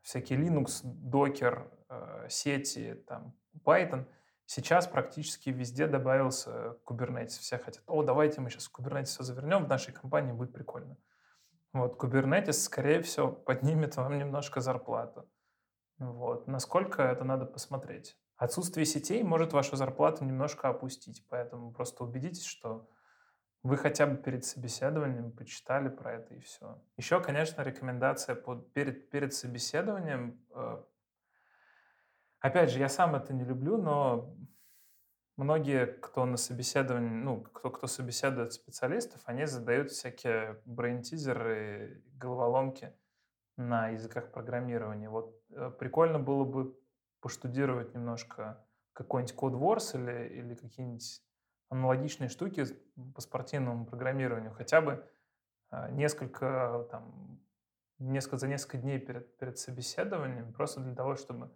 [0.00, 4.06] всякий Linux, Docker, э, сети, там, Python.
[4.46, 7.40] Сейчас практически везде добавился Kubernetes.
[7.40, 10.96] Все хотят, о, давайте мы сейчас Kubernetes все завернем, в нашей компании будет прикольно.
[11.74, 15.28] Вот, Kubernetes, скорее всего, поднимет вам немножко зарплату.
[15.98, 16.46] Вот.
[16.46, 18.16] Насколько это надо посмотреть.
[18.36, 22.86] Отсутствие сетей может вашу зарплату немножко опустить, поэтому просто убедитесь, что
[23.62, 26.80] вы хотя бы перед собеседованием почитали про это и все.
[26.96, 30.38] Еще, конечно, рекомендация под, перед, перед собеседованием.
[30.54, 30.82] э,
[32.40, 34.36] опять же, я сам это не люблю, но
[35.36, 42.94] многие, кто на собеседовании, ну, кто, кто собеседует специалистов, они задают всякие брейн-тизеры, головоломки
[43.56, 45.08] на языках программирования.
[45.08, 46.78] Вот э, прикольно было бы
[47.20, 51.22] поштудировать немножко какой-нибудь CodeWars или, или какие-нибудь
[51.68, 52.64] аналогичные штуки
[53.14, 54.52] по спортивному программированию.
[54.52, 55.04] Хотя бы
[55.70, 57.40] э, несколько, там,
[57.98, 61.50] несколько, за несколько дней перед, перед собеседованием, просто для того, чтобы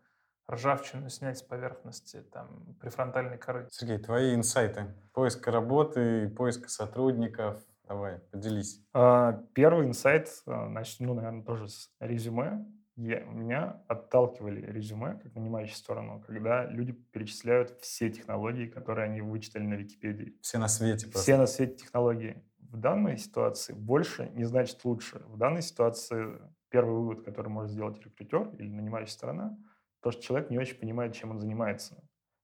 [0.50, 3.68] ржавчину снять с поверхности там, префронтальной коры.
[3.70, 4.94] Сергей, твои инсайты.
[5.12, 7.62] Поиска работы, поиска сотрудников.
[7.90, 8.80] Давай, поделись.
[8.94, 12.64] А, Первый инсайт, а, начну, ну, наверное, тоже с резюме.
[12.94, 19.64] Я, меня отталкивали резюме, как нанимающую сторону, когда люди перечисляют все технологии, которые они вычитали
[19.64, 20.38] на Википедии.
[20.40, 21.22] Все на свете просто.
[21.22, 22.44] Все на свете технологии.
[22.60, 25.24] В данной ситуации больше не значит лучше.
[25.26, 29.58] В данной ситуации первый вывод, который может сделать рекрутер или нанимающая сторона,
[30.00, 31.96] то, что человек не очень понимает, чем он занимается.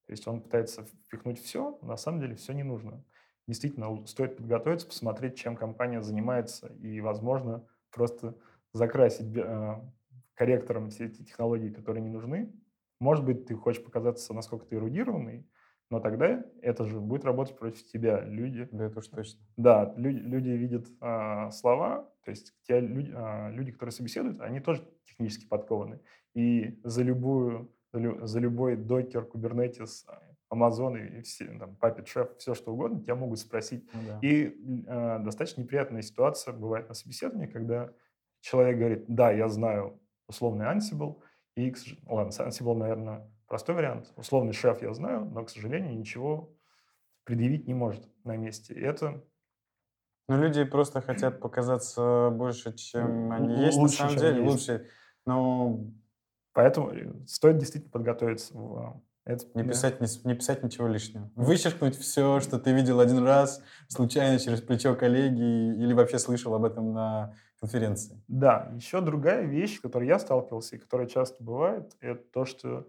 [0.06, 3.04] То есть он пытается впихнуть все, но на самом деле все не нужно.
[3.46, 8.34] Действительно, стоит подготовиться, посмотреть, чем компания занимается, и, возможно, просто
[8.72, 9.80] закрасить э,
[10.34, 12.52] корректором все эти технологии, которые не нужны.
[13.00, 15.46] Может быть, ты хочешь показаться, насколько ты эрудированный,
[15.90, 18.20] но тогда это же будет работать против тебя.
[18.24, 19.40] Люди, Да, это уж точно.
[19.56, 24.60] да, люди, люди видят а, слова, то есть те люди, а, люди, которые собеседуют, они
[24.60, 26.00] тоже технически подкованы.
[26.34, 30.04] И за любую, за, лю- за любой докер, Kubernetes,
[30.52, 33.88] Amazon и все, там, Puppet Chef, все что угодно, тебя могут спросить.
[33.92, 34.18] Ну да.
[34.22, 37.90] И э, достаточно неприятная ситуация бывает на собеседовании, когда
[38.40, 41.20] человек говорит, да, я знаю условный Ansible,
[41.56, 41.74] и,
[42.06, 44.12] ладно, Ansible, наверное, простой вариант.
[44.16, 46.52] Условный шеф я знаю, но, к сожалению, ничего
[47.24, 48.74] предъявить не может на месте.
[48.74, 49.24] И это
[50.28, 54.50] Ну, люди просто хотят показаться больше, чем они есть на лучше, самом деле, есть.
[54.52, 54.88] лучше.
[55.24, 55.80] Но
[56.52, 58.54] поэтому э, стоит действительно подготовиться.
[59.26, 59.70] Это, не да.
[59.70, 61.28] писать, с- не писать ничего лишнего.
[61.34, 66.64] Вычеркнуть все, что ты видел один раз, случайно через плечо коллеги или вообще слышал об
[66.64, 68.22] этом на конференции.
[68.28, 72.86] Да, еще другая вещь, с которой я сталкивался и которая часто бывает, это то, что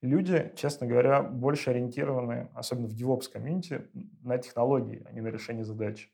[0.00, 3.88] люди, честно говоря, больше ориентированы, особенно в DevOps комьюнити,
[4.22, 6.08] на технологии, а не на решение задач.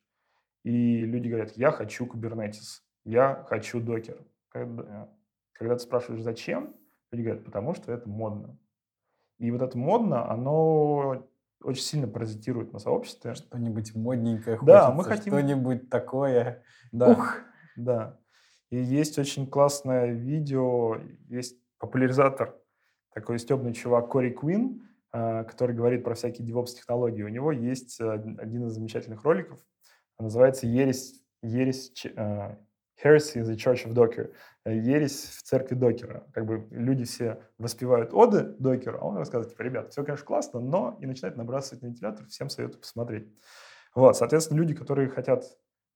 [0.64, 4.22] И люди говорят, я хочу Kubernetes, я хочу Docker.
[4.48, 5.10] Когда,
[5.52, 6.74] когда ты спрашиваешь, зачем,
[7.12, 8.56] люди говорят, потому что это модно.
[9.40, 11.26] И вот это модно, оно
[11.64, 13.34] очень сильно паразитирует на сообществе.
[13.34, 16.62] Что-нибудь модненькое Да, хочется, мы хотим- что-нибудь такое.
[16.92, 17.12] Да.
[17.12, 17.36] Ух!
[17.74, 18.18] Да.
[18.68, 20.96] И есть очень классное видео,
[21.28, 22.54] есть популяризатор,
[23.14, 27.22] такой стебный чувак Кори Квин, а, который говорит про всякие DevOps-технологии.
[27.22, 29.58] У него есть один из замечательных роликов,
[30.18, 31.92] называется «Ересь, ересь
[33.02, 34.32] Heresy in the Church of Docker»,
[34.64, 36.26] э, «Ересь в церкви Докера».
[36.32, 40.60] Как бы люди все воспевают оды Докера, а он рассказывает, типа, ребят, все, конечно, классно,
[40.60, 43.28] но и начинает набрасывать на вентилятор, всем советую посмотреть.
[43.94, 45.44] Вот, соответственно, люди, которые хотят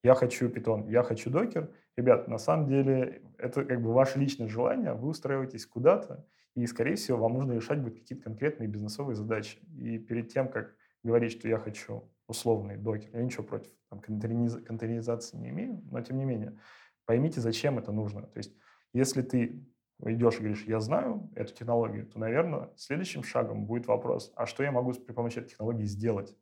[0.04, 1.70] я хочу питон, я хочу докер.
[1.96, 6.96] Ребят, на самом деле это как бы ваше личное желание, вы устраиваетесь куда-то, и, скорее
[6.96, 9.58] всего, вам нужно решать будет какие-то конкретные бизнесовые задачи.
[9.78, 14.60] И перед тем, как говорить, что я хочу условный докер, я ничего против там, контейнериз-
[14.60, 16.58] контейнеризации не имею, но тем не менее,
[17.06, 18.22] поймите, зачем это нужно.
[18.22, 18.54] То есть,
[18.92, 19.64] если ты
[20.02, 24.62] идешь и говоришь, я знаю эту технологию, то, наверное, следующим шагом будет вопрос, а что
[24.62, 26.36] я могу при помощи этой технологии сделать?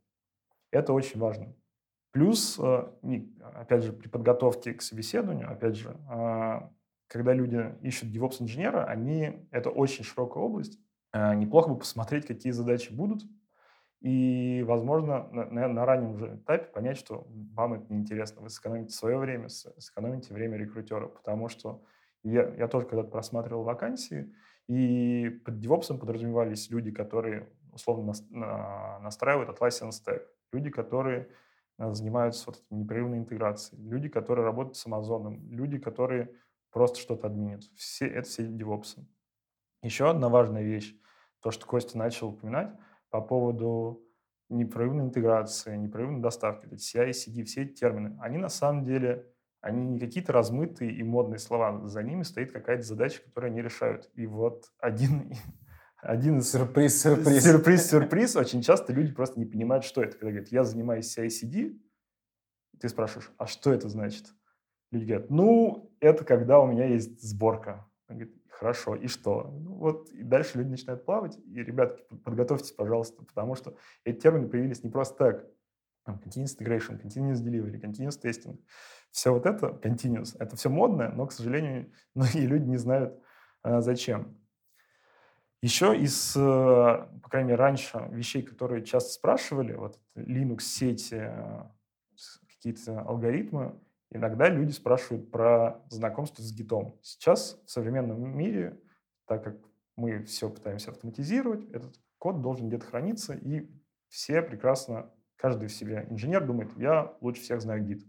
[0.70, 1.54] Это очень важно.
[2.12, 2.86] Плюс, э,
[3.54, 6.70] опять же, при подготовке к собеседованию, опять же, а,
[7.06, 10.78] когда люди ищут DevOps-инженера, они, это очень широкая область.
[11.12, 13.22] А, Неплохо бы посмотреть, какие задачи будут,
[14.02, 18.42] и, возможно, на, на- раннем же этапе понять, что вам это неинтересно.
[18.42, 21.84] Вы сэкономите свое время, сэкономите время рекрутера, потому что
[22.24, 24.34] я, я тоже когда-то просматривал вакансии,
[24.66, 31.28] и под DevOps подразумевались люди, которые условно нас- на- настраивают Atlassian Stack, люди, которые
[31.78, 36.34] э, занимаются вот этой непрерывной интеграцией, люди, которые работают с Amazon, люди, которые
[36.72, 37.62] просто что-то админят.
[37.76, 38.98] Все, это все DevOps.
[39.82, 40.96] Еще одна важная вещь,
[41.40, 42.72] то, что Костя начал упоминать
[43.12, 44.02] по поводу
[44.48, 49.86] непрерывной интеграции, непрерывной доставки, эти CI, CD, все эти термины, они на самом деле, они
[49.86, 54.10] не какие-то размытые и модные слова, за ними стоит какая-то задача, которую они решают.
[54.14, 55.34] И вот один,
[55.98, 57.44] один из Сюрприз, сюрприз.
[57.44, 58.36] Сюрприз, сюрприз.
[58.36, 60.12] Очень часто люди просто не понимают, что это.
[60.12, 61.78] Когда говорят, я занимаюсь CI-CD,
[62.80, 64.24] ты спрашиваешь, а что это значит?
[64.90, 67.86] Люди говорят, ну, это когда у меня есть сборка.
[68.08, 69.50] Он говорит, хорошо, и что?
[69.60, 71.36] Ну, вот, и дальше люди начинают плавать.
[71.46, 75.46] И, ребятки, под- подготовьтесь, пожалуйста, потому что эти термины появились не просто так.
[76.04, 78.60] Там, continuous integration, continuous delivery, continuous testing.
[79.10, 83.20] Все вот это, continuous, это все модное, но, к сожалению, многие люди не знают,
[83.62, 84.38] а, зачем.
[85.60, 91.62] Еще из, э, по крайней мере, раньше вещей, которые часто спрашивали, вот Linux, сети, э,
[92.48, 93.80] какие-то алгоритмы,
[94.12, 96.98] иногда люди спрашивают про знакомство с гитом.
[97.02, 98.80] Сейчас в современном мире,
[99.26, 99.56] так как
[99.96, 103.68] мы все пытаемся автоматизировать, этот код должен где-то храниться, и
[104.08, 108.06] все прекрасно, каждый в себе инженер думает, я лучше всех знаю гит.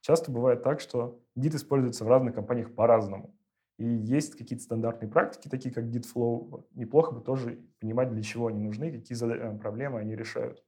[0.00, 3.36] Часто бывает так, что гит используется в разных компаниях по-разному.
[3.78, 6.66] И есть какие-то стандартные практики, такие как GitFlow.
[6.74, 10.62] Неплохо бы тоже понимать, для чего они нужны, какие э, проблемы они решают.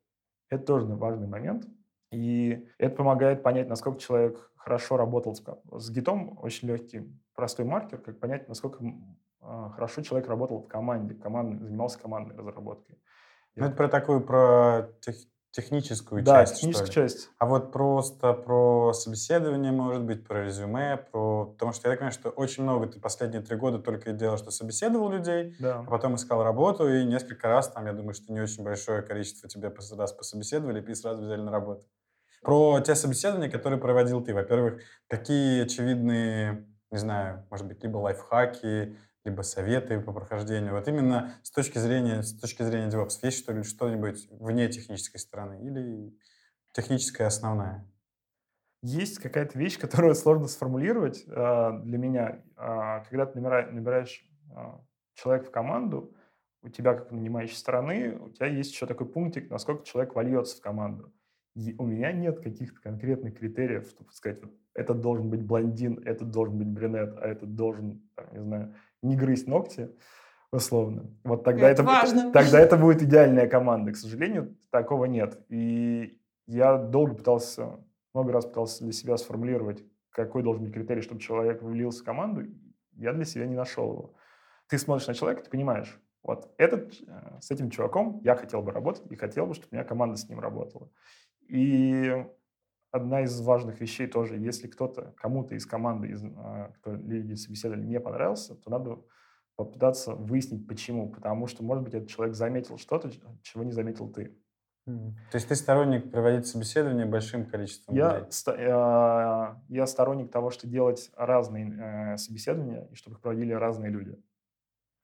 [0.51, 1.66] Это тоже важный момент.
[2.14, 5.42] И это помогает понять, насколько человек хорошо работал с,
[5.72, 6.38] с гитом.
[6.40, 8.84] Очень легкий, простой маркер, как понять, насколько
[9.40, 12.98] а, хорошо человек работал в команде, команд, занимался командной разработкой.
[13.56, 16.92] Ну, это про такую, про тех- техническую да, часть, что техническая ли.
[16.92, 17.30] часть.
[17.38, 21.46] А вот просто про собеседование, может быть, про резюме, про...
[21.46, 24.36] Потому что я так понимаю, что очень много ты последние три года только и делал,
[24.36, 25.80] что собеседовал людей, Да.
[25.80, 29.48] а потом искал работу, и несколько раз, там, я думаю, что не очень большое количество
[29.48, 31.86] тебя раз пособеседовали и сразу взяли на работу.
[32.45, 34.34] Про те собеседования, которые проводил ты.
[34.34, 40.74] Во-первых, какие очевидные, не знаю, может быть, либо лайфхаки, либо советы по прохождению.
[40.74, 45.18] Вот именно с точки зрения, с точки зрения DevOps, есть что ли что-нибудь вне технической
[45.18, 46.14] стороны или
[46.72, 47.88] техническая основная?
[48.82, 52.42] Есть какая-то вещь, которую сложно сформулировать э, для меня.
[52.59, 54.55] Э, когда ты набираешь, э,
[55.14, 56.14] человека в команду,
[56.61, 60.61] у тебя, как нанимающей стороны, у тебя есть еще такой пунктик, насколько человек вольется в
[60.61, 61.12] команду.
[61.55, 66.30] И у меня нет каких-то конкретных критериев, чтобы сказать, вот этот должен быть блондин, этот
[66.30, 69.90] должен быть брюнет, а этот должен, там, не знаю, не грызть ногти,
[70.50, 71.11] условно.
[71.22, 72.32] Вот тогда это, Это важно.
[72.32, 73.92] тогда это будет идеальная команда.
[73.92, 75.38] К сожалению, такого нет.
[75.48, 77.78] И я долго пытался,
[78.12, 82.42] много раз пытался для себя сформулировать, какой должен быть критерий, чтобы человек влился в команду.
[82.96, 84.14] Я для себя не нашел его.
[84.68, 88.72] Ты смотришь на человека, ты понимаешь, вот этот, э, с этим чуваком я хотел бы
[88.72, 90.88] работать и хотел бы, чтобы у меня команда с ним работала.
[91.49, 92.26] И
[92.90, 97.84] одна из важных вещей тоже, если кто-то, кому-то из команды, из, а, кто люди собеседовали,
[97.84, 99.03] не понравился, то надо
[99.57, 101.11] попытаться выяснить, почему.
[101.11, 103.11] Потому что, может быть, этот человек заметил что-то,
[103.42, 104.36] чего не заметил ты.
[104.86, 108.30] То есть ты сторонник проводить собеседование большим количеством Я, людей?
[108.32, 113.90] ста- э, я сторонник того, что делать разные э, собеседования, и чтобы их проводили разные
[113.90, 114.22] люди.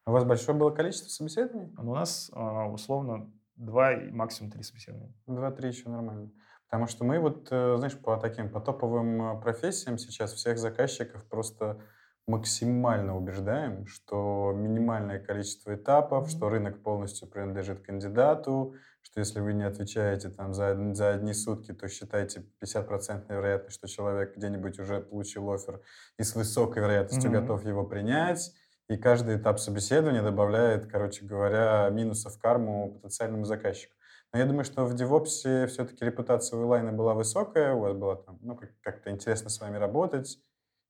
[0.07, 1.73] У вас большое было количество собеседований?
[1.79, 5.15] Но у нас э, условно два максимум три собеседования.
[5.27, 6.31] Два-три еще нормально.
[6.65, 11.25] Потому что мы вот, э, знаешь, по таким, по топовым э, профессиям сейчас всех заказчиков
[11.29, 11.81] просто
[12.27, 19.65] максимально убеждаем, что минимальное количество этапов, что рынок полностью принадлежит кандидату, что если вы не
[19.65, 25.51] отвечаете там за, за одни сутки, то считайте 50% вероятность, что человек где-нибудь уже получил
[25.51, 25.81] офер
[26.19, 27.41] и с высокой вероятностью Мгм.
[27.41, 28.53] готов его принять.
[28.91, 33.95] И каждый этап собеседования добавляет, короче говоря, минусов карму потенциальному заказчику.
[34.33, 38.17] Но я думаю, что в DevOps все-таки репутация у Илайна была высокая, у вас было
[38.17, 40.39] там, ну, как- как-то интересно с вами работать,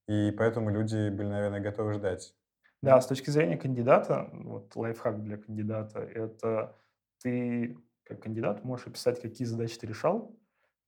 [0.08, 2.34] и поэтому люди были, наверное, готовы ждать.
[2.82, 6.78] Да, с точки зрения кандидата, вот лайфхак для кандидата, это
[7.22, 10.38] ты как кандидат можешь описать, какие задачи ты решал,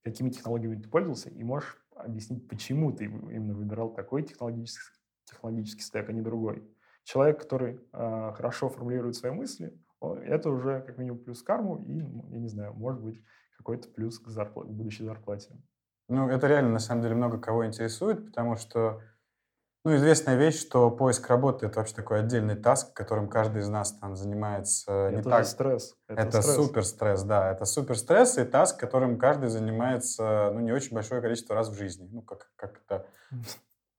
[0.03, 6.09] какими технологиями ты пользовался, и можешь объяснить, почему ты именно выбирал такой технологический, технологический стек,
[6.09, 6.63] а не другой.
[7.03, 12.29] Человек, который э, хорошо формулирует свои мысли, это уже как минимум плюс карму и, м,
[12.29, 13.21] я не знаю, может быть,
[13.57, 15.55] какой-то плюс к, зарпла- к будущей зарплате.
[16.09, 19.01] Ну, это реально, на самом деле, много кого интересует, потому что,
[19.85, 23.93] ну, известная вещь, что поиск работы— это вообще такой отдельный таск, которым каждый из нас
[23.93, 25.43] там занимается не это так...
[25.45, 25.95] же стресс.
[26.07, 26.55] Это, стресс.
[26.55, 27.51] супер стресс, да.
[27.51, 31.73] Это супер стресс и таск, которым каждый занимается, ну, не очень большое количество раз в
[31.75, 32.09] жизни.
[32.11, 33.05] Ну, как, как это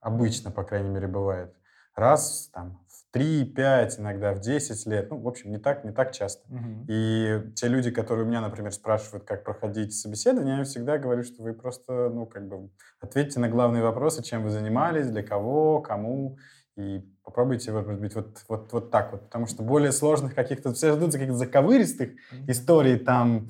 [0.00, 1.56] обычно, по крайней мере, бывает.
[1.94, 2.83] Раз там
[3.14, 5.08] 3, 5, иногда в 10 лет.
[5.08, 6.52] Ну, в общем, не так, не так часто.
[6.52, 6.84] Мгм.
[6.88, 11.44] И те люди, которые у меня, например, спрашивают, как проходить собеседование, я всегда говорю, что
[11.44, 16.38] вы просто, ну, как бы ответьте на главные вопросы, чем вы занимались, для кого, кому,
[16.76, 19.22] и попробуйте, вот, может быть, вот, вот, вот так вот.
[19.22, 22.10] Потому что более сложных каких-то, все ждут каких-то заковыристых
[22.46, 23.48] историй, там,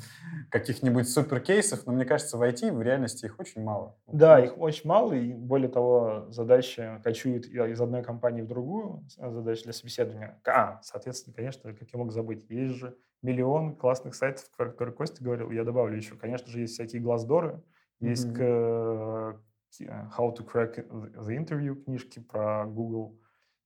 [0.51, 3.97] каких-нибудь суперкейсов, но мне кажется, в IT в реальности их очень мало.
[4.07, 9.17] Да, их очень мало, и более того, задачи кочуют из одной компании в другую, с-
[9.17, 10.41] задачи для собеседования.
[10.47, 15.25] А, соответственно, конечно, как я мог забыть, есть же миллион классных сайтов, про которые Костя
[15.25, 16.15] говорил, я добавлю еще.
[16.15, 17.63] Конечно же, есть всякие глаздоры,
[18.01, 19.85] есть ки-
[20.17, 23.19] How to Crack the Interview книжки про Google,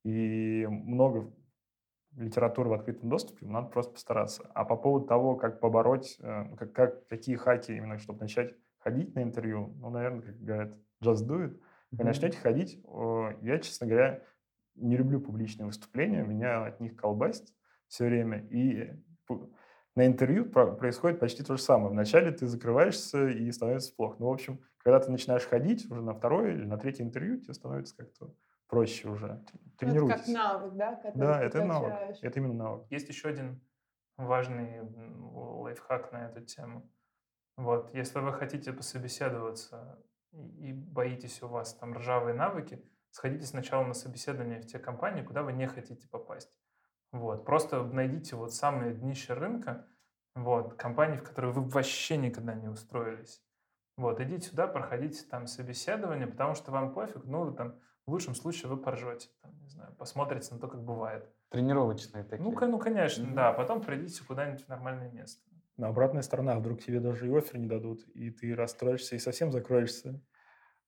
[0.04, 1.32] и много
[2.16, 4.50] литературы в открытом доступе, надо просто постараться.
[4.54, 9.14] А по поводу того, как побороть, э, как, как, какие хаки именно, чтобы начать ходить
[9.14, 11.60] на интервью, ну, наверное, как говорят, just do it.
[11.96, 12.06] Вы Мгм.
[12.06, 12.82] начнете ходить,
[13.42, 14.22] я, честно говоря,
[14.74, 17.48] не люблю публичные выступления, меня от них колбасит
[17.88, 18.46] все время.
[18.50, 18.94] И
[19.94, 21.90] на интервью про- происходит почти то же самое.
[21.90, 24.16] Вначале ты закрываешься и становится плохо.
[24.20, 27.54] Ну, в общем, когда ты начинаешь ходить уже на второе или на третье интервью, тебе
[27.54, 28.34] становится как-то
[28.68, 29.26] проще уже.
[29.26, 30.24] Ну, Это Тренируйтесь.
[30.26, 30.94] как навык, да?
[30.96, 31.90] который Да, ты это навык.
[31.92, 32.18] качаешь.
[32.22, 32.86] Это именно навык.
[32.90, 33.60] Есть еще один
[34.16, 36.90] важный лайфхак на эту тему.
[37.56, 39.98] Вот, если вы хотите пособеседоваться
[40.32, 45.42] и боитесь у вас там ржавые навыки, сходите сначала на собеседование в те компании, куда
[45.42, 46.52] вы не хотите попасть.
[47.10, 49.86] Вот, просто найдите вот самое днище рынка,
[50.34, 53.42] вот, компании, в которые вы вообще никогда не устроились.
[53.96, 58.70] Вот, идите сюда, проходите там собеседование, потому что вам пофиг, ну, там, в лучшем случае
[58.70, 61.28] вы поржете, там, не знаю, посмотрите на то, как бывает.
[61.50, 62.42] Тренировочные такие.
[62.42, 63.34] Ну, ну, конечно, Мгм.
[63.34, 63.52] да.
[63.52, 65.42] Потом придите куда-нибудь в нормальное место.
[65.76, 69.18] Но обратная сторона, а вдруг тебе даже и офер не дадут, и ты расстроишься и
[69.18, 70.20] совсем закроешься.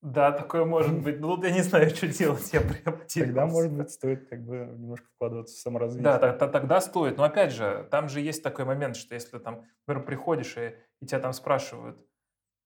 [0.01, 1.21] Да, такое может быть.
[1.21, 2.51] Ну, вот я не знаю, что делать.
[2.55, 6.19] Я прям Тогда, может быть, стоит как бы немножко вкладываться в саморазвитие.
[6.19, 7.19] Да, тогда стоит.
[7.19, 11.07] Но опять же, там же есть такой момент, что если там, например, приходишь и, и
[11.07, 11.99] тебя там спрашивают,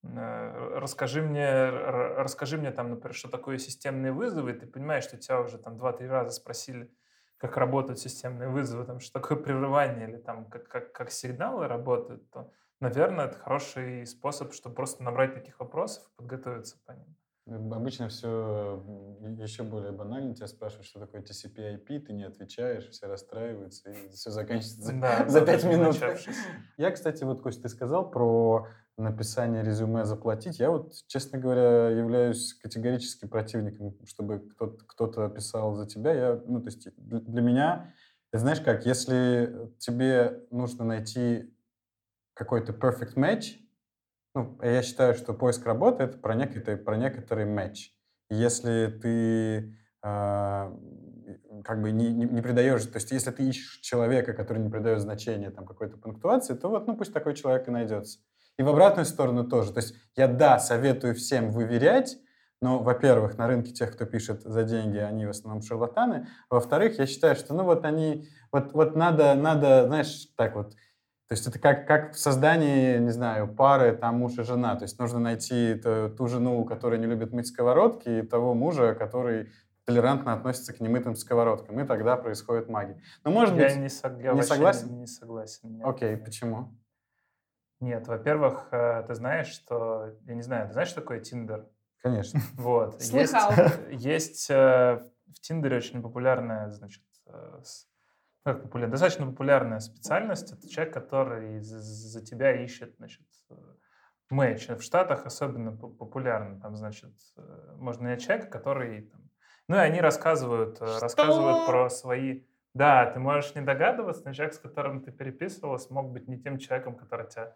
[0.04, 5.58] расскажи мне, расскажи мне там, например, что такое системные вызовы, ты понимаешь, что тебя уже
[5.58, 6.90] там два-три раза спросили,
[7.36, 12.30] как работают системные вызовы, там, что такое прерывание или там как, как, как сигналы работают,
[12.30, 12.50] то,
[12.80, 17.16] наверное, это хороший способ, чтобы просто набрать таких вопросов и подготовиться по ним.
[17.46, 18.82] Обычно все
[19.36, 20.34] еще более банально.
[20.34, 25.28] Тебя спрашивают, что такое TCP/IP, ты не отвечаешь, все расстраиваются, и все заканчивается за, Да,
[25.28, 25.96] за да, пять минут.
[26.78, 30.58] Я, кстати, вот, Кость, ты сказал про написание резюме заплатить.
[30.58, 36.12] Я вот, честно говоря, являюсь категорически противником, чтобы кто-то, кто-то писал за тебя.
[36.12, 37.92] Я, ну, то есть для меня,
[38.30, 41.52] ты знаешь как, если тебе нужно найти
[42.34, 43.56] какой-то perfect match,
[44.34, 47.92] ну, я считаю, что поиск работы это про некоторый, про некоторый матч.
[48.30, 50.76] Если ты а,
[51.64, 55.00] как бы не, не, не придаешь, то есть если ты ищешь человека, который не придает
[55.00, 58.18] значения там какой-то пунктуации, то вот, ну, пусть такой человек и найдется.
[58.58, 59.72] И в обратную сторону тоже.
[59.72, 62.18] То есть я, да, советую всем выверять,
[62.60, 66.28] но, во-первых, на рынке тех, кто пишет за деньги, они в основном шарлатаны.
[66.48, 70.70] Во-вторых, я считаю, что, ну, вот они, вот, вот надо, надо, знаешь, так вот,
[71.26, 74.76] то есть это как, как в создании, не знаю, пары там муж и жена.
[74.76, 78.94] То есть нужно найти ту, ту жену, которая не любит мыть сковородки, и того мужа,
[78.94, 79.50] который
[79.86, 81.80] толерантно относится к немытым сковородкам.
[81.80, 83.00] И тогда происходит магия.
[83.24, 83.76] Но может я быть...
[83.76, 85.00] не, сог- я не согласен?
[85.00, 85.76] Не согласен.
[85.76, 85.86] нет.
[85.86, 86.74] Окей, почему?
[87.84, 90.14] Нет, во-первых, э, ты знаешь, что...
[90.24, 91.66] Я не знаю, ты знаешь, что такое Тиндер?
[92.02, 92.40] Конечно.
[92.54, 93.02] Вот.
[93.02, 93.50] Слыхал.
[93.50, 97.60] Есть, есть э, в Тиндере очень популярная, значит, э,
[98.46, 100.50] ну, как популярная, достаточно популярная специальность.
[100.50, 103.26] Это человек, который за, за тебя ищет, значит,
[104.30, 104.66] матч.
[104.66, 106.58] В Штатах особенно по- популярно.
[106.62, 107.12] Там, значит,
[107.76, 109.02] можно найти человека, который...
[109.02, 109.20] там,
[109.68, 112.44] ну, и они рассказывают, э, рассказывают про свои...
[112.72, 116.56] Да, ты можешь не догадываться, но человек, с которым ты переписывалась, мог быть не тем
[116.56, 117.54] человеком, который тебя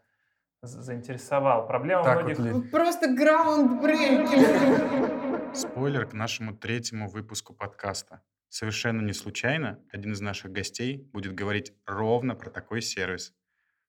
[0.62, 1.66] заинтересовал.
[1.66, 2.38] Проблема Так многих...
[2.38, 2.70] вот.
[2.70, 5.54] Просто граундбрейкер.
[5.54, 8.22] Спойлер к нашему третьему выпуску подкаста.
[8.48, 13.34] Совершенно не случайно один из наших гостей будет говорить ровно про такой сервис.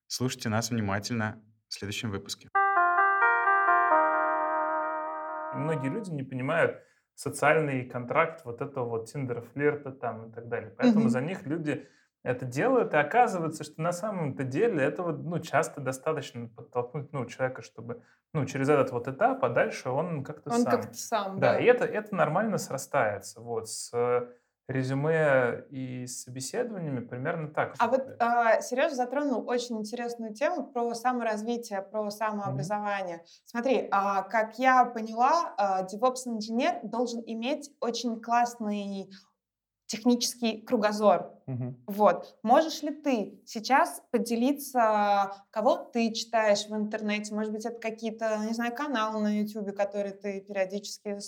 [0.06, 2.48] Слушайте нас внимательно в следующем выпуске.
[5.54, 6.78] Многие люди не понимают
[7.14, 10.74] социальный контракт вот этого вот тиндера, флирта там и так далее.
[10.76, 11.10] Поэтому Мгм.
[11.10, 11.86] за них люди
[12.22, 17.62] это делают, и оказывается, что на самом-то деле этого ну, часто достаточно подтолкнуть ну, человека,
[17.62, 18.02] чтобы
[18.32, 20.70] ну, через этот вот этап, а дальше он как-то Он сам.
[20.70, 21.60] как-то сам, Да, да.
[21.60, 23.40] и это, это нормально срастается.
[23.40, 24.28] Вот, с э,
[24.70, 27.74] резюме и собеседованиями примерно так.
[27.78, 33.24] А вот а, Сережа затронул очень интересную тему про саморазвитие, про самообразование.
[33.46, 39.10] Смотри, а, как я поняла, а, DevOps-инженер должен иметь очень классный
[39.90, 41.34] технический кругозор.
[41.48, 41.76] Мгм.
[41.88, 42.38] Вот.
[42.44, 47.34] Можешь ли ты сейчас поделиться, кого ты читаешь в интернете?
[47.34, 51.18] Может быть, это какие-то, не знаю, каналы на YouTube, которые ты периодически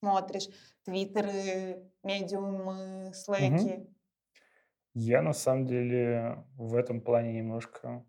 [0.00, 0.48] смотришь,
[0.84, 3.86] твиттеры, медиумы, слэки.
[4.94, 8.06] Я на самом деле в этом плане немножко,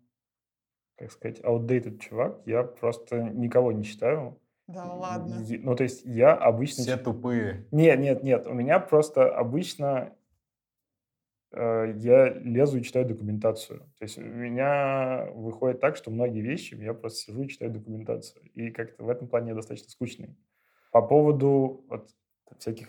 [0.96, 2.40] как сказать, outdated чувак.
[2.46, 4.40] Я просто никого не читаю.
[4.68, 5.36] Да ладно.
[5.48, 6.84] Ну, то есть я обычно...
[6.84, 7.66] Все тупые.
[7.70, 8.46] Нет, нет, нет.
[8.46, 10.14] У меня просто обычно
[11.52, 13.80] э, я лезу и читаю документацию.
[13.98, 18.42] То есть у меня выходит так, что многие вещи я просто сижу и читаю документацию.
[18.52, 20.36] И как-то в этом плане я достаточно скучный.
[20.92, 22.10] По поводу вот
[22.58, 22.88] всяких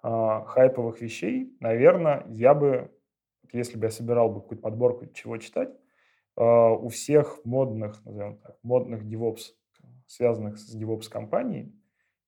[0.00, 2.90] а, хайповых вещей, наверное, я бы,
[3.52, 5.70] если бы я собирал бы какую-то подборку, чего читать,
[6.36, 9.57] а, у всех модных, назовем так, модных DevOps,
[10.08, 11.72] связанных с DevOps компанией,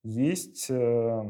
[0.05, 1.22] есть э,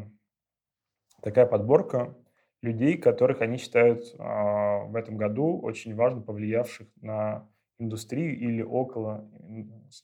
[1.22, 2.14] такая подборка
[2.62, 7.48] людей, которых они считают а, в этом году очень важно повлиявших на
[7.78, 9.26] индустрию или около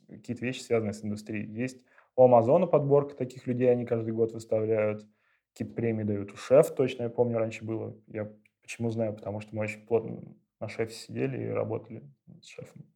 [0.08, 1.46] какие-то вещи, связанные с индустрией.
[1.52, 1.84] Есть
[2.16, 5.06] у Амазона подборка таких людей, они каждый год выставляют,
[5.52, 6.32] какие-то премии дают.
[6.32, 7.94] У Шеф, точно я помню, раньше было.
[8.06, 8.32] Я
[8.62, 10.22] почему знаю, потому что мы очень плотно
[10.58, 12.02] на Шефе сидели и работали
[12.40, 12.86] с Шефом.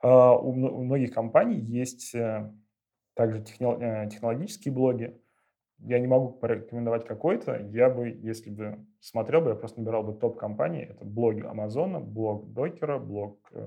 [0.00, 2.52] А, у многих компаний есть э,
[3.16, 5.18] также э, технологические блоги,
[5.78, 7.56] я не могу порекомендовать какой-то.
[7.72, 10.82] Я бы, если бы смотрел бы, я просто набирал бы топ компаний.
[10.82, 13.66] Это блоги Амазона, блог Докера, блог э,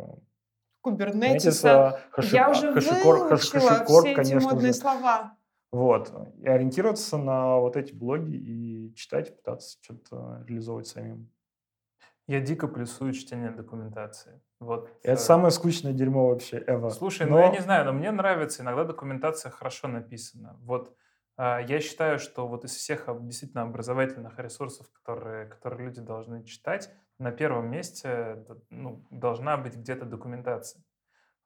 [0.81, 1.99] Кубернетиса.
[2.15, 4.77] Kubernetes, Я уже HashiCorp, выучила HashiCorp, все эти конечно модные же.
[4.79, 5.37] слова.
[5.71, 6.11] Вот.
[6.41, 11.31] И ориентироваться на вот эти блоги и читать, пытаться что-то реализовывать самим.
[12.29, 14.39] Я дико плюсую чтение документации.
[14.59, 16.91] Вот, Это э, самое скучное дерьмо вообще ever.
[16.91, 20.55] Слушай, ну Но- я не знаю, но мне нравится, иногда документация хорошо написана.
[20.61, 20.95] Вот
[21.37, 26.93] а, я считаю, что вот из всех действительно образовательных ресурсов, которые, которые люди должны читать,
[27.17, 30.83] на первом месте ну, должна быть где-то документация.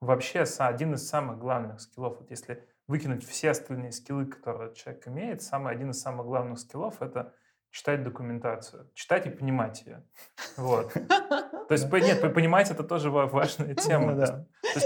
[0.01, 5.41] Вообще один из самых главных скиллов, вот если выкинуть все остальные скиллы, которые человек имеет,
[5.41, 7.33] самый, один из самых главных скиллов— это
[7.73, 8.87] читать документацию.
[8.93, 10.03] Читать и понимать ее.
[10.57, 10.93] Вот.
[10.93, 14.13] То есть, нет, понимать это тоже важная тема.
[14.13, 14.45] Да.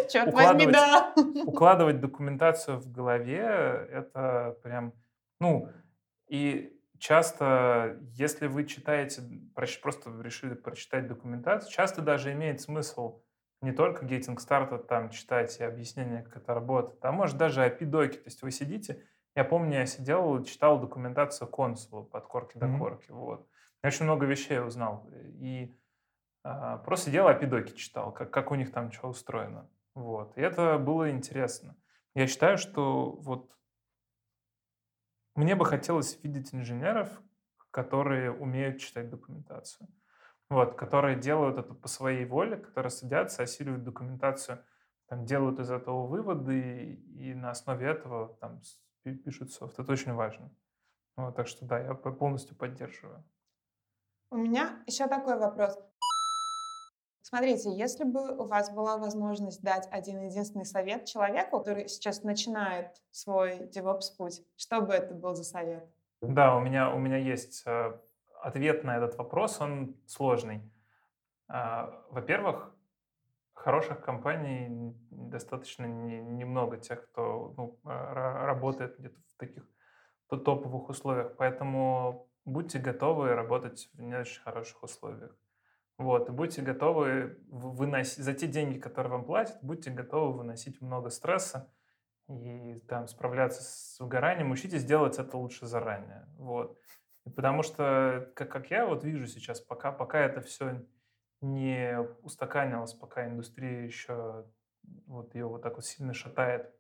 [0.10, 1.14] Черт возьми, да.
[1.46, 3.42] Укладывать документацию в голове—
[3.92, 4.94] это прям...
[5.42, 5.70] Ну,
[6.30, 9.22] и часто, если вы читаете,
[9.82, 13.22] просто решили прочитать документацию, часто даже имеет смысл
[13.62, 18.18] не только Getting Started там читать и объяснение, как это работает, а может даже API-доки.
[18.18, 19.04] То есть вы сидите,
[19.38, 23.10] я помню, я сидел, читал документацию консула под корки до корки.
[23.10, 23.16] Mm-hmm.
[23.16, 23.48] Вот.
[23.84, 25.10] Я очень много вещей узнал.
[25.14, 25.74] И
[26.44, 29.70] а, просто сидел API-доки читал, как, как у них там что устроено.
[29.96, 30.38] Вот.
[30.38, 31.78] И это было интересно.
[32.16, 33.56] Я считаю, что вот
[35.36, 37.08] мне бы хотелось видеть инженеров,
[37.72, 39.88] которые умеют читать документацию
[40.50, 44.64] вот, которые делают это по своей воле, которые садятся, осиливают документацию,
[45.08, 48.62] там, делают из этого выводы и, и на основе этого там,
[49.16, 49.80] пишут софт.
[49.80, 50.52] Это очень важно.
[51.16, 53.24] Вот, так что да, я полностью поддерживаю.
[54.30, 55.78] У меня еще такой вопрос.
[57.22, 63.02] Смотрите, если бы у вас была возможность дать один единственный совет человеку, который сейчас начинает
[63.12, 65.86] свой DevOps путь, что бы это был за совет?
[66.22, 68.00] Да, у меня, у меня есть э,
[68.42, 70.62] ответ на этот вопрос, он сложный.
[71.50, 72.74] А, во-первых,
[73.58, 79.68] хороших компаний достаточно немного тех, кто ну, работает где-то в таких
[80.30, 81.36] топовых условиях.
[81.38, 85.36] Поэтому будьте готовы работать в не очень хороших условиях.
[85.98, 91.10] Вот, и будьте готовы выносить, за те деньги, которые вам платят, будьте готовы выносить много
[91.10, 91.74] стресса
[92.30, 94.52] и там справляться с выгоранием.
[94.52, 96.28] Учитесь делать это лучше заранее.
[96.38, 96.78] Вот.
[97.36, 100.86] Потому что, как, как я вот вижу сейчас, пока, пока это все
[101.42, 104.46] не устаканилось, пока индустрия еще
[105.06, 106.74] вот ее вот так вот сильно шатает,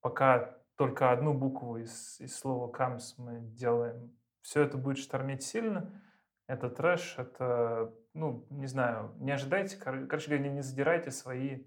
[0.00, 6.02] пока только одну букву из, из слова «камс» мы делаем, все это будет штормить сильно,
[6.46, 11.64] это трэш, это, ну, не знаю, не ожидайте, короче говоря, не задирайте свои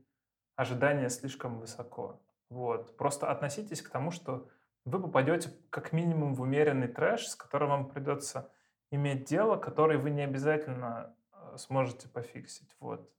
[0.56, 2.22] ожидания слишком высоко.
[2.50, 2.98] Вот.
[2.98, 4.48] Просто относитесь к тому, что
[4.86, 8.52] вы попадете как минимум в умеренный трэш, с которым вам придется
[8.92, 11.16] иметь дело, который вы не обязательно
[11.58, 12.76] сможете пофиксить.
[12.80, 13.12] Вот.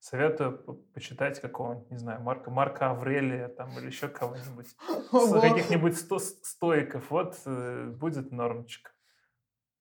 [0.00, 0.58] Советую
[0.94, 4.76] почитать какого-нибудь, не знаю, Марка, Марка Аврелия там, или еще кого-нибудь,
[5.10, 7.10] каких-нибудь сто, стоиков.
[7.10, 8.92] Вот э, будет нормочка.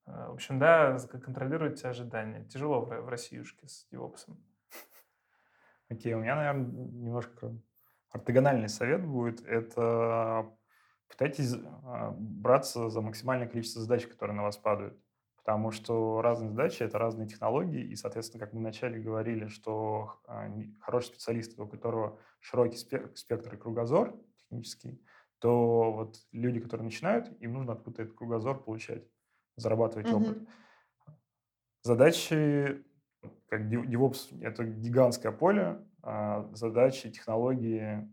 [0.08, 2.45] Э, в общем, да, контролируйте ожидания.
[2.45, 4.43] Тяжело в, в Россиюшке с девопсом.
[5.89, 7.55] Окей, у меня, наверное, немножко
[8.10, 9.45] ортогональный совет будет.
[9.45, 10.51] Это
[11.08, 11.53] пытайтесь
[11.84, 14.97] а, браться за максимальное количество задач, которые на вас падают.
[15.47, 20.51] Потому что разные задачи— это разные технологии, и, соответственно, как мы вначале говорили, что а,
[20.81, 25.01] хороший специалист, у которого широкий спектр и кругозор технический,
[25.39, 29.07] то вот люди, которые начинают, им нужно откуда-то этот кругозор получать,
[29.55, 30.21] зарабатывать mm-hmm.
[30.21, 30.49] опыт.
[31.81, 32.83] Задачи,
[33.47, 38.05] как DevOps, это гигантское поле, а задачи, технологии,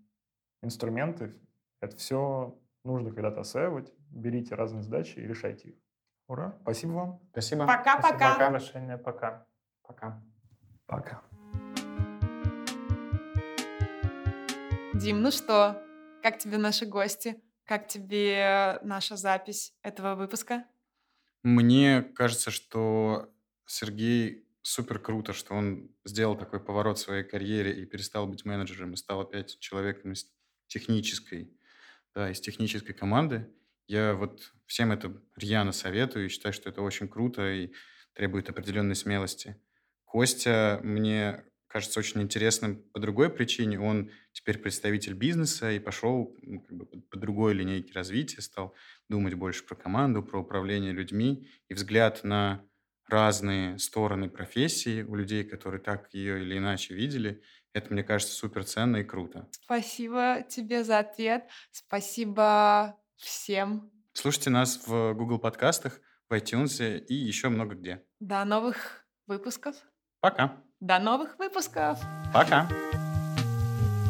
[0.62, 1.34] инструменты—
[1.80, 3.92] это все нужно когда-то осваивать.
[4.10, 5.83] Берите разные задачи и решайте их.
[6.26, 6.56] Ура!
[6.62, 7.20] Спасибо вам.
[7.32, 7.66] Спасибо.
[7.66, 8.34] Пока-пока.
[8.36, 8.98] Приглашение.
[8.98, 9.46] Пока.
[9.82, 10.22] Пока.
[10.86, 11.22] Пока.
[14.94, 15.82] Дим, ну что,
[16.22, 17.42] как тебе наши гости?
[17.64, 20.64] Как тебе наша запись этого выпуска?
[21.42, 23.30] Мне кажется, что
[23.66, 28.94] Сергей супер круто, что он сделал такой поворот в своей карьере и перестал быть менеджером
[28.94, 30.26] и стал опять человеком из
[30.68, 31.54] технической
[32.14, 33.50] да, из технической команды.
[33.86, 37.72] Я вот всем это рьяно советую и считаю, что это очень круто и
[38.14, 39.60] требует определенной смелости.
[40.04, 43.80] Костя мне кажется очень интересным по другой причине.
[43.80, 48.74] Он теперь представитель бизнеса и пошел ну, как бы, по другой линейке развития, стал
[49.08, 51.48] думать больше про команду, про управление людьми.
[51.68, 52.64] И взгляд на
[53.08, 58.64] разные стороны профессии у людей, которые так ее или иначе видели, это, мне кажется, супер
[58.64, 59.50] ценно и круто.
[59.50, 61.48] Спасибо тебе за ответ.
[61.70, 63.90] Спасибо всем.
[64.12, 68.04] Слушайте нас в Google подкастах, в iTunes и еще много где.
[68.20, 69.76] До новых выпусков.
[70.20, 70.62] Пока.
[70.80, 72.00] До новых выпусков.
[72.32, 72.68] Пока.